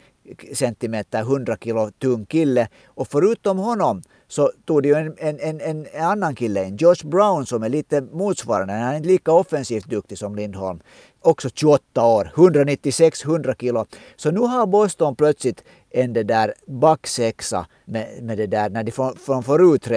centimeter, 0.54 1.20
100 1.20 1.58
kilo 1.62 1.92
tung 1.92 2.26
kille. 2.26 2.68
Och 2.86 3.08
förutom 3.08 3.58
honom 3.58 4.02
så 4.28 4.52
tog 4.66 4.84
det 4.84 4.90
ju 4.90 4.96
en, 4.96 5.16
en, 5.18 5.40
en, 5.40 5.62
en 5.62 6.02
annan 6.02 6.36
kille, 6.36 6.64
en 6.64 6.78
Josh 6.78 7.06
Brown 7.06 7.46
som 7.46 7.64
är 7.64 7.70
lite 7.70 8.02
motsvarande. 8.02 8.74
Han 8.74 8.94
är 8.94 8.98
inte 8.98 9.08
lika 9.08 9.32
offensivt 9.32 9.86
duktig 9.86 10.18
som 10.18 10.36
Lindholm. 10.36 10.80
Också 11.22 11.50
28 11.50 12.06
år, 12.06 12.32
196-100 12.36 13.56
kilo. 13.60 13.86
Så 14.16 14.32
nu 14.32 14.40
har 14.40 14.68
Boston 14.68 15.16
plötsligt 15.16 15.64
en 15.90 16.14
det 16.14 16.24
där 16.24 16.54
backsexa 16.68 17.66
med, 17.86 18.08
med 18.22 18.38
det 18.38 18.48
där, 18.48 18.70
när 18.70 18.84
de 18.84 18.92
från, 18.92 19.16
från 19.16 19.44
förut 19.44 19.88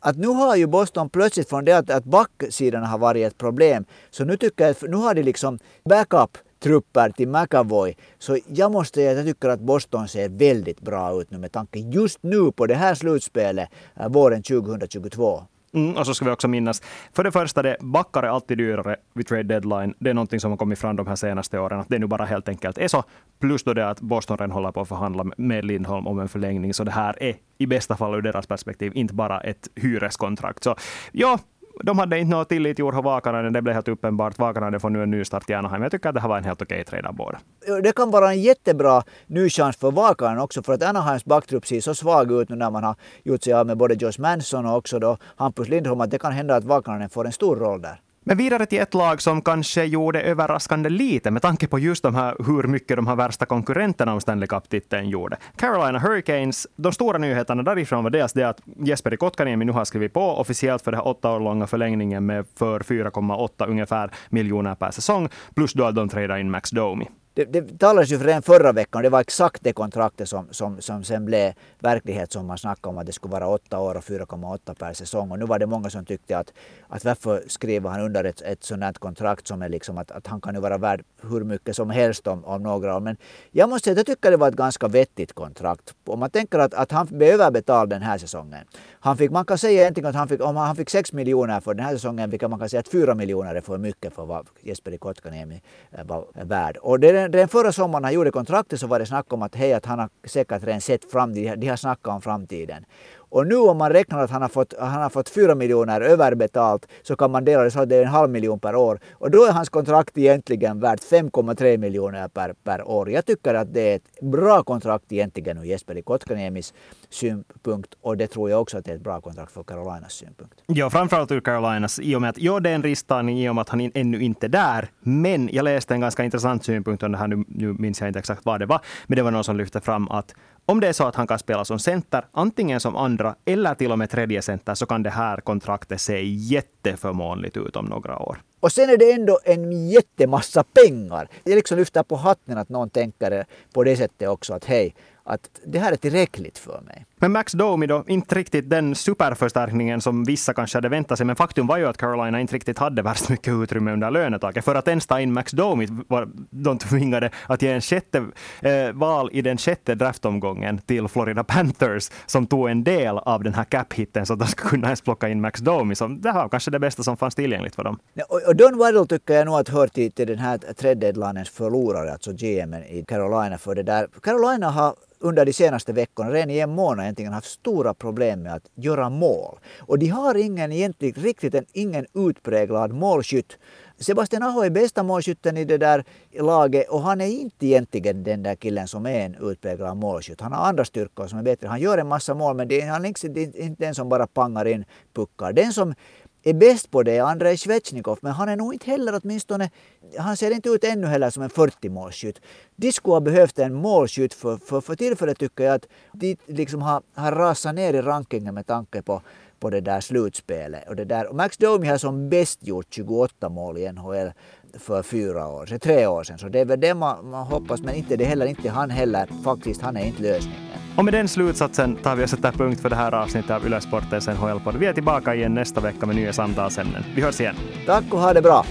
att 0.00 0.16
nu 0.16 0.26
har 0.26 0.56
ju 0.56 0.66
Boston 0.66 1.10
plötsligt 1.10 1.48
från 1.48 1.64
det 1.64 1.72
att, 1.72 1.90
att 1.90 2.04
backsidan 2.04 2.84
har 2.84 2.98
varit 2.98 3.26
ett 3.26 3.38
problem, 3.38 3.84
så 4.10 4.24
nu 4.24 4.36
tycker 4.36 4.64
jag 4.64 4.70
att 4.70 4.82
nu 4.82 4.96
har 4.96 5.14
de 5.14 5.22
liksom 5.22 5.58
backup 5.84 6.38
trupper 6.62 7.10
till 7.10 7.28
McAvoy. 7.28 7.96
Så 8.18 8.38
jag 8.46 8.72
måste 8.72 8.94
säga 8.94 9.10
att 9.10 9.16
jag 9.16 9.26
tycker 9.26 9.48
att 9.48 9.60
Boston 9.60 10.08
ser 10.08 10.28
väldigt 10.28 10.80
bra 10.80 11.20
ut 11.20 11.30
nu 11.30 11.38
med 11.38 11.52
tanke 11.52 11.78
just 11.78 12.22
nu 12.22 12.52
på 12.52 12.66
det 12.66 12.74
här 12.74 12.94
slutspelet 12.94 13.68
eh, 13.96 14.08
våren 14.08 14.42
2022. 14.42 15.42
Mm, 15.72 15.96
och 15.96 16.06
så 16.06 16.14
ska 16.14 16.24
vi 16.24 16.30
också 16.30 16.48
minnas, 16.48 16.82
för 17.12 17.24
det 17.24 17.32
första, 17.32 17.62
det 17.62 17.76
backar 17.80 18.22
är 18.22 18.28
alltid 18.28 18.58
dyrare 18.58 18.96
vid 19.14 19.26
trade 19.26 19.42
deadline. 19.42 19.94
Det 19.98 20.10
är 20.10 20.14
någonting 20.14 20.40
som 20.40 20.50
har 20.50 20.58
kommit 20.58 20.78
fram 20.78 20.96
de 20.96 21.06
här 21.06 21.16
senaste 21.16 21.58
åren, 21.58 21.80
att 21.80 21.88
det 21.88 21.98
nu 21.98 22.06
bara 22.06 22.24
helt 22.24 22.48
enkelt 22.48 22.78
är 22.78 22.88
så. 22.88 23.04
Plus 23.40 23.62
då 23.62 23.74
det 23.74 23.88
att 23.88 24.00
Boston 24.00 24.36
redan 24.36 24.50
håller 24.50 24.72
på 24.72 24.80
att 24.80 24.88
förhandla 24.88 25.24
med 25.36 25.64
Lindholm 25.64 26.06
om 26.06 26.20
en 26.20 26.28
förlängning, 26.28 26.74
så 26.74 26.84
det 26.84 26.90
här 26.90 27.22
är 27.22 27.36
i 27.58 27.66
bästa 27.66 27.96
fall 27.96 28.14
ur 28.14 28.22
deras 28.22 28.46
perspektiv 28.46 28.92
inte 28.94 29.14
bara 29.14 29.40
ett 29.40 29.68
hyreskontrakt. 29.74 30.64
Så 30.64 30.76
ja, 31.12 31.38
de 31.82 31.98
hade 31.98 32.18
inte 32.18 32.36
något 32.36 32.48
tillit 32.48 32.76
till 32.76 32.84
Urho 32.84 33.02
Vaakanainen, 33.02 33.52
det 33.52 33.62
blev 33.62 33.74
helt 33.74 33.88
uppenbart. 33.88 34.38
Vaakanainen 34.38 34.80
får 34.80 34.90
nu 34.90 35.02
en 35.02 35.10
ny 35.10 35.24
start 35.24 35.50
i 35.50 35.54
Anaheim. 35.54 35.82
Jag 35.82 35.90
tycker 35.92 36.08
att 36.08 36.14
det 36.14 36.20
här 36.20 36.28
var 36.28 36.38
en 36.38 36.44
helt 36.44 36.62
okej 36.62 36.84
trade 36.84 37.08
av 37.08 37.14
båda. 37.14 37.38
Det 37.82 37.96
kan 37.96 38.10
vara 38.10 38.30
en 38.30 38.42
jättebra 38.42 39.02
ny 39.26 39.48
chans 39.50 39.76
för 39.76 39.90
Vaakanen 39.90 40.38
också, 40.38 40.62
för 40.62 40.72
att 40.72 40.82
Anaheims 40.82 41.24
backtrupp 41.24 41.66
ser 41.66 41.80
så 41.80 41.94
svag 41.94 42.32
ut 42.32 42.48
nu 42.48 42.56
när 42.56 42.70
man 42.70 42.84
har 42.84 42.94
gjort 43.22 43.42
sig 43.42 43.52
av 43.52 43.66
med 43.66 43.76
både 43.76 43.94
Josh 43.94 44.20
Manson 44.20 44.66
och 44.66 44.76
också 44.76 44.98
då 44.98 45.16
Hampus 45.36 45.68
Lindholm, 45.68 46.00
att 46.00 46.10
det 46.10 46.18
kan 46.18 46.32
hända 46.32 46.56
att 46.56 46.64
Vaakanen 46.64 47.08
får 47.10 47.26
en 47.26 47.32
stor 47.32 47.56
roll 47.56 47.82
där. 47.82 48.00
Men 48.28 48.36
vidare 48.36 48.66
till 48.66 48.80
ett 48.80 48.94
lag 48.94 49.22
som 49.22 49.42
kanske 49.42 49.84
gjorde 49.84 50.22
överraskande 50.22 50.88
lite 50.88 51.30
med 51.30 51.42
tanke 51.42 51.66
på 51.66 51.78
just 51.78 52.02
de 52.02 52.14
här, 52.14 52.36
hur 52.46 52.62
mycket 52.62 52.96
de 52.96 53.06
här 53.06 53.16
värsta 53.16 53.46
konkurrenterna 53.46 54.12
om 54.12 54.20
Stanley 54.20 54.46
Cup-titeln 54.46 55.08
gjorde. 55.08 55.36
Carolina 55.56 55.98
Hurricanes, 55.98 56.66
de 56.76 56.92
stora 56.92 57.18
nyheterna 57.18 57.62
därifrån 57.62 58.04
var 58.04 58.10
dels 58.10 58.32
det 58.32 58.42
att 58.42 58.60
Jesperi 58.84 59.16
Kotkaniemi 59.16 59.64
nu 59.64 59.72
har 59.72 59.84
skrivit 59.84 60.12
på 60.12 60.20
officiellt 60.20 60.82
för 60.82 60.90
den 60.90 61.00
här 61.00 61.08
åtta 61.08 61.30
år 61.30 61.40
långa 61.40 61.66
förlängningen 61.66 62.26
med 62.26 62.46
för 62.58 62.80
4,8 62.80 63.68
ungefär 63.68 64.10
miljoner 64.28 64.74
per 64.74 64.90
säsong, 64.90 65.28
plus 65.54 65.72
då 65.72 65.84
att 65.84 65.94
de 65.94 66.08
tradar 66.08 66.36
in 66.36 66.50
Max 66.50 66.70
Domi 66.70 67.08
det, 67.44 67.60
det 67.60 67.78
talades 67.78 68.10
ju 68.10 68.18
redan 68.18 68.42
förra 68.42 68.72
veckan, 68.72 69.02
det 69.02 69.08
var 69.08 69.20
exakt 69.20 69.62
det 69.62 69.72
kontraktet 69.72 70.28
som, 70.28 70.48
som, 70.50 70.80
som 70.80 71.04
sen 71.04 71.24
blev 71.24 71.52
verklighet 71.78 72.32
som 72.32 72.46
man 72.46 72.58
snackade 72.58 72.88
om 72.88 72.98
att 72.98 73.06
det 73.06 73.12
skulle 73.12 73.32
vara 73.32 73.48
åtta 73.48 73.78
år 73.78 73.94
och 73.94 74.02
4,8 74.02 74.74
per 74.74 74.92
säsong. 74.92 75.30
Och 75.30 75.38
nu 75.38 75.44
var 75.44 75.58
det 75.58 75.66
många 75.66 75.90
som 75.90 76.04
tyckte 76.04 76.38
att, 76.38 76.52
att 76.88 77.04
varför 77.04 77.42
skriver 77.46 77.90
han 77.90 78.00
under 78.00 78.24
ett, 78.24 78.42
ett 78.42 78.64
sådant 78.64 78.84
här 78.84 78.92
kontrakt 78.92 79.46
som 79.46 79.62
är 79.62 79.68
liksom 79.68 79.98
att, 79.98 80.10
att 80.10 80.26
han 80.26 80.40
kan 80.40 80.54
ju 80.54 80.60
vara 80.60 80.78
värd 80.78 81.02
hur 81.22 81.44
mycket 81.44 81.76
som 81.76 81.90
helst 81.90 82.26
om, 82.26 82.44
om 82.44 82.62
några 82.62 82.96
år. 82.96 83.00
Men 83.00 83.16
jag 83.50 83.68
måste 83.68 83.84
säga 83.84 83.92
att 83.92 84.08
jag 84.08 84.16
tycker 84.16 84.30
det 84.30 84.36
var 84.36 84.48
ett 84.48 84.54
ganska 84.54 84.88
vettigt 84.88 85.32
kontrakt. 85.32 85.94
Om 86.06 86.20
man 86.20 86.30
tänker 86.30 86.58
att, 86.58 86.74
att 86.74 86.92
han 86.92 87.06
blev 87.06 87.40
överbetald 87.40 87.90
den 87.90 88.02
här 88.02 88.18
säsongen. 88.18 88.64
Han 89.00 89.16
fick, 89.16 89.30
man 89.30 89.44
kan 89.44 89.58
säga 89.58 89.80
egentligen 89.80 90.08
att 90.08 90.14
han 90.14 90.28
fick, 90.28 90.40
om 90.44 90.56
han 90.56 90.76
fick 90.76 90.90
6 90.90 91.12
miljoner 91.12 91.60
för 91.60 91.74
den 91.74 91.84
här 91.84 91.92
säsongen, 91.92 92.30
vilket 92.30 92.50
man 92.50 92.58
kan 92.58 92.68
säga 92.68 92.80
att 92.80 92.88
4 92.88 93.14
miljoner 93.14 93.54
är 93.54 93.60
för 93.60 93.78
mycket 93.78 94.14
för 94.14 94.24
vad 94.26 94.46
Jesperi 94.60 94.98
Kotkaniemi 94.98 95.62
eh, 95.92 96.04
var 96.04 96.26
värd. 96.44 96.76
Och 96.76 97.00
det 97.00 97.27
den 97.28 97.48
förra 97.48 97.72
sommaren 97.72 98.04
han 98.04 98.12
gjorde 98.12 98.30
kontraktet 98.30 98.80
så 98.80 98.86
var 98.86 98.98
det 98.98 99.06
snack 99.06 99.32
om 99.32 99.42
att 99.42 99.54
hej, 99.54 99.72
att 99.72 99.86
han 99.86 99.98
har 99.98 100.08
säkert 100.24 100.64
redan 100.64 100.80
sett 100.80 101.12
fram, 101.12 101.34
de 101.34 101.68
har 101.68 101.76
snackat 101.76 102.14
om 102.14 102.22
framtiden. 102.22 102.84
Och 103.28 103.46
nu 103.46 103.56
om 103.56 103.78
man 103.78 103.90
räknar 103.92 104.18
att 104.18 104.30
han 104.30 104.42
har 104.42 104.48
fått, 104.48 104.74
han 104.78 105.02
har 105.02 105.10
fått 105.10 105.28
4 105.28 105.54
miljoner 105.54 106.00
överbetalt 106.00 106.86
så 107.02 107.16
kan 107.16 107.30
man 107.30 107.44
dela 107.44 107.62
det 107.62 107.70
så 107.70 107.80
att 107.80 107.88
det 107.88 107.96
är 107.96 108.02
en 108.02 108.08
halv 108.08 108.30
miljon 108.30 108.60
per 108.60 108.76
år. 108.76 109.00
Och 109.12 109.30
då 109.30 109.44
är 109.44 109.52
hans 109.52 109.68
kontrakt 109.68 110.18
egentligen 110.18 110.80
värt 110.80 111.00
5,3 111.00 111.76
miljoner 111.76 112.28
per, 112.28 112.54
per 112.64 112.88
år. 112.88 113.10
Jag 113.10 113.26
tycker 113.26 113.54
att 113.54 113.74
det 113.74 113.92
är 113.92 113.96
ett 113.96 114.20
bra 114.20 114.62
kontrakt 114.62 115.12
egentligen 115.12 115.58
ur 115.58 115.64
Jesperi 115.64 116.02
Kotkaniemis 116.02 116.74
synpunkt 117.10 117.94
och 118.00 118.16
det 118.16 118.26
tror 118.26 118.50
jag 118.50 118.60
också 118.60 118.78
att 118.78 118.84
det 118.84 118.90
är 118.90 118.96
ett 118.96 119.02
bra 119.02 119.20
kontrakt 119.20 119.52
för 119.52 119.62
Carolinas 119.62 120.12
synpunkt. 120.12 120.54
Ja, 120.66 120.90
framförallt 120.90 121.32
ur 121.32 121.40
Carolinas 121.40 122.00
i 122.00 122.14
och 122.16 122.20
med 122.20 122.30
att 122.30 122.38
ja, 122.38 122.60
det 122.60 122.70
är 122.70 122.74
en 122.74 122.82
risktagning 122.82 123.40
i 123.40 123.48
och 123.48 123.54
med 123.54 123.62
att 123.62 123.68
han 123.68 123.90
ännu 123.94 124.22
inte 124.22 124.46
är 124.46 124.48
där. 124.48 124.88
Men 125.00 125.48
jag 125.52 125.64
läste 125.64 125.94
en 125.94 126.00
ganska 126.00 126.24
intressant 126.24 126.64
synpunkt 126.64 127.02
om 127.02 127.12
det 127.12 127.18
här, 127.18 127.28
nu, 127.28 127.44
nu 127.48 127.72
minns 127.72 128.00
jag 128.00 128.08
inte 128.08 128.18
exakt 128.18 128.44
vad 128.44 128.60
det 128.60 128.66
var, 128.66 128.80
men 129.06 129.16
det 129.16 129.22
var 129.22 129.30
någon 129.30 129.44
som 129.44 129.56
lyfte 129.56 129.80
fram 129.80 130.08
att 130.08 130.34
om 130.70 130.80
det 130.80 130.88
är 130.88 130.92
så 130.92 131.04
att 131.04 131.14
han 131.14 131.26
kan 131.26 131.38
spela 131.38 131.64
som 131.64 131.78
center, 131.78 132.24
antingen 132.32 132.80
som 132.80 132.96
andra 132.96 133.34
eller 133.44 133.74
till 133.74 133.92
och 133.92 133.98
med 133.98 134.10
tredje 134.10 134.42
center, 134.42 134.74
så 134.74 134.86
kan 134.86 135.02
det 135.02 135.10
här 135.10 135.40
kontraktet 135.40 136.00
se 136.00 136.24
jätteförmånligt 136.24 137.56
ut 137.56 137.76
om 137.76 137.84
några 137.84 138.18
år. 138.18 138.42
Och 138.60 138.72
sen 138.72 138.90
är 138.90 138.96
det 138.96 139.12
ändå 139.12 139.38
en 139.44 139.88
jättemassa 139.88 140.64
pengar. 140.64 141.28
Jag 141.44 141.54
liksom 141.54 141.78
lyfter 141.78 142.02
på 142.02 142.16
hatten 142.16 142.58
att 142.58 142.68
någon 142.68 142.90
tänker 142.90 143.44
på 143.72 143.84
det 143.84 143.96
sättet 143.96 144.28
också 144.28 144.54
att 144.54 144.64
hej, 144.64 144.94
att 145.24 145.50
det 145.64 145.78
här 145.78 145.92
är 145.92 145.96
tillräckligt 145.96 146.58
för 146.58 146.80
mig. 146.80 147.06
Men 147.18 147.32
Max 147.32 147.52
Domi 147.52 147.86
då, 147.86 148.04
inte 148.06 148.34
riktigt 148.34 148.70
den 148.70 148.94
superförstärkningen 148.94 150.00
som 150.00 150.24
vissa 150.24 150.54
kanske 150.54 150.76
hade 150.76 150.88
väntat 150.88 151.18
sig. 151.18 151.26
Men 151.26 151.36
faktum 151.36 151.66
var 151.66 151.78
ju 151.78 151.86
att 151.86 151.96
Carolina 151.96 152.40
inte 152.40 152.54
riktigt 152.54 152.78
hade 152.78 153.02
värst 153.02 153.28
mycket 153.28 153.54
utrymme 153.54 153.92
under 153.92 154.10
lönetaket. 154.10 154.64
För 154.64 154.74
att 154.74 154.88
ens 154.88 155.06
ta 155.06 155.20
in 155.20 155.32
Max 155.32 155.52
Domi 155.52 155.88
var 156.08 156.28
de 156.50 156.78
tvingade 156.78 157.30
att 157.46 157.62
ge 157.62 157.72
en 157.72 157.80
sjätte 157.80 158.24
eh, 158.60 158.92
val 158.92 159.30
i 159.32 159.42
den 159.42 159.58
sjätte 159.58 159.94
draftomgången 159.94 160.78
till 160.78 161.08
Florida 161.08 161.44
Panthers 161.44 162.10
som 162.26 162.46
tog 162.46 162.70
en 162.70 162.84
del 162.84 163.18
av 163.18 163.42
den 163.42 163.54
här 163.54 163.64
cap-hitten 163.64 164.26
så 164.26 164.32
att 164.32 164.38
de 164.38 164.46
skulle 164.46 164.70
kunna 164.70 164.86
ens 164.86 165.00
plocka 165.00 165.28
in 165.28 165.40
Max 165.40 165.60
Domi. 165.60 165.94
Så 165.94 166.06
det 166.06 166.32
var 166.32 166.48
kanske 166.48 166.70
det 166.70 166.78
bästa 166.78 167.02
som 167.02 167.16
fanns 167.16 167.34
tillgängligt 167.34 167.74
för 167.74 167.84
dem. 167.84 167.98
Och, 168.28 168.48
och 168.48 168.56
Don 168.56 168.78
Waddle 168.78 169.06
tycker 169.06 169.34
jag 169.34 169.46
nog 169.46 169.54
att 169.54 169.68
hör 169.68 169.86
till, 169.86 170.12
till 170.12 170.26
den 170.26 170.38
här 170.38 170.58
trade 170.58 170.94
deadlinens 170.94 171.50
förlorare, 171.50 172.12
alltså 172.12 172.32
GM 172.32 172.74
i 172.74 173.04
Carolina. 173.08 173.58
För 173.58 173.74
det 173.74 173.82
där. 173.82 174.08
Carolina 174.22 174.70
har 174.70 174.94
under 175.20 175.44
de 175.44 175.52
senaste 175.52 175.92
veckorna, 175.92 176.30
redan 176.30 176.50
i 176.50 176.58
en 176.58 176.70
månad 176.70 177.07
egentligen, 177.08 177.32
haft 177.32 177.50
stora 177.50 177.94
problem 177.94 178.42
med 178.42 178.54
att 178.54 178.70
göra 178.74 179.10
mål. 179.10 179.58
Och 179.80 179.98
de 179.98 180.08
har 180.08 180.34
ingen 180.34 180.72
egentligen 180.72 181.22
riktigt 181.22 181.54
en, 181.54 181.66
ingen 181.72 182.06
utpräglad 182.14 182.92
målskytt. 182.92 183.58
Sebastian 183.98 184.42
Aho 184.42 184.60
är 184.62 184.70
bästa 184.70 185.02
målskytten 185.02 185.56
i 185.56 185.64
det 185.64 185.78
där 185.78 186.04
laget 186.32 186.88
och 186.88 187.02
han 187.02 187.20
är 187.20 187.26
inte 187.26 187.66
egentligen 187.66 188.24
den 188.24 188.42
där 188.42 188.54
killen 188.54 188.88
som 188.88 189.06
är 189.06 189.26
en 189.26 189.50
utpräglad 189.50 189.96
målskytt. 189.96 190.40
Han 190.40 190.52
har 190.52 190.68
andra 190.68 190.84
styrkor 190.84 191.26
som 191.26 191.38
är 191.38 191.42
bättre. 191.42 191.68
Han 191.68 191.80
gör 191.80 191.98
en 191.98 192.08
massa 192.08 192.34
mål 192.34 192.56
men 192.56 192.68
det, 192.68 192.80
han 192.80 193.04
är 193.04 193.08
inte 193.08 193.84
den 193.84 193.94
som 193.94 194.08
bara 194.08 194.26
pangar 194.26 194.64
in 194.64 194.84
puckar. 195.14 195.52
Den 195.52 195.72
som 195.72 195.94
är 196.42 196.54
bäst 196.54 196.90
på 196.90 197.02
det 197.02 197.16
är 197.16 197.22
Andrei 197.22 197.56
Svetjnikov, 197.56 198.18
men 198.22 198.32
han 198.32 198.48
är 198.48 198.56
nog 198.56 198.74
inte 198.74 198.90
heller 198.90 199.20
åtminstone, 199.22 199.70
han 200.18 200.36
ser 200.36 200.50
inte 200.50 200.68
ut 200.68 200.84
ännu 200.84 201.06
heller 201.06 201.30
som 201.30 201.42
en 201.42 201.50
40-målsskytt. 201.50 202.36
De 202.76 202.92
skulle 202.92 203.14
ha 203.14 203.20
behövt 203.20 203.58
en 203.58 203.74
målskytt 203.74 204.34
för, 204.34 204.56
för, 204.56 204.80
för 204.80 204.94
tillfället 204.94 205.38
tycker 205.38 205.64
jag 205.64 205.74
att 205.74 205.86
de 206.12 206.36
liksom 206.46 206.82
har, 206.82 207.02
har 207.14 207.32
rasat 207.32 207.74
ner 207.74 207.94
i 207.94 208.02
rankingen 208.02 208.54
med 208.54 208.66
tanke 208.66 209.02
på, 209.02 209.22
på 209.60 209.70
det 209.70 209.80
där 209.80 210.00
slutspelet. 210.00 210.88
Och 210.88 210.96
det 210.96 211.04
där. 211.04 211.26
Och 211.26 211.36
Max 211.36 211.56
Domi 211.56 211.86
har 211.86 211.98
som 211.98 212.28
bäst 212.28 212.66
gjort 212.66 212.86
28 212.90 213.48
mål 213.48 213.78
i 213.78 213.92
NHL 213.92 214.32
för 214.78 215.02
fyra 215.02 215.48
år 215.48 215.66
sedan, 215.66 215.80
tre 215.80 216.06
år 216.06 216.24
sedan. 216.24 216.38
Så 216.38 216.48
det 216.48 216.60
är 216.60 216.64
väl 216.64 216.80
det 216.80 216.94
man, 216.94 217.30
man 217.30 217.46
hoppas, 217.46 217.80
men 217.80 217.94
inte 217.94 218.16
det 218.16 218.24
heller 218.24 218.46
inte 218.46 218.70
han 218.70 218.90
heller. 218.90 219.28
Faktiskt, 219.44 219.82
han 219.82 219.96
är 219.96 220.04
inte 220.06 220.22
lösningen. 220.22 220.60
Och 220.96 221.04
med 221.04 221.14
den 221.14 221.28
slutsatsen 221.28 221.96
tar 221.96 222.16
vi 222.16 222.24
och 222.24 222.30
sätter 222.30 222.52
punkt 222.52 222.80
för 222.80 222.90
det 222.90 222.96
här 222.96 223.14
avsnittet 223.14 223.50
av 223.50 223.66
Yle 223.66 223.80
Sportens 223.80 224.28
NHL-podd. 224.28 224.76
Vi 224.76 224.86
är 224.86 224.92
tillbaka 224.92 225.34
igen 225.34 225.54
nästa 225.54 225.80
vecka 225.80 226.06
med 226.06 226.16
nya 226.16 226.32
samtalsämnen. 226.32 227.04
Vi 227.14 227.22
hörs 227.22 227.40
igen. 227.40 227.56
Tack 227.86 228.04
och 228.10 228.20
ha 228.20 228.32
det 228.32 228.42
bra. 228.42 228.64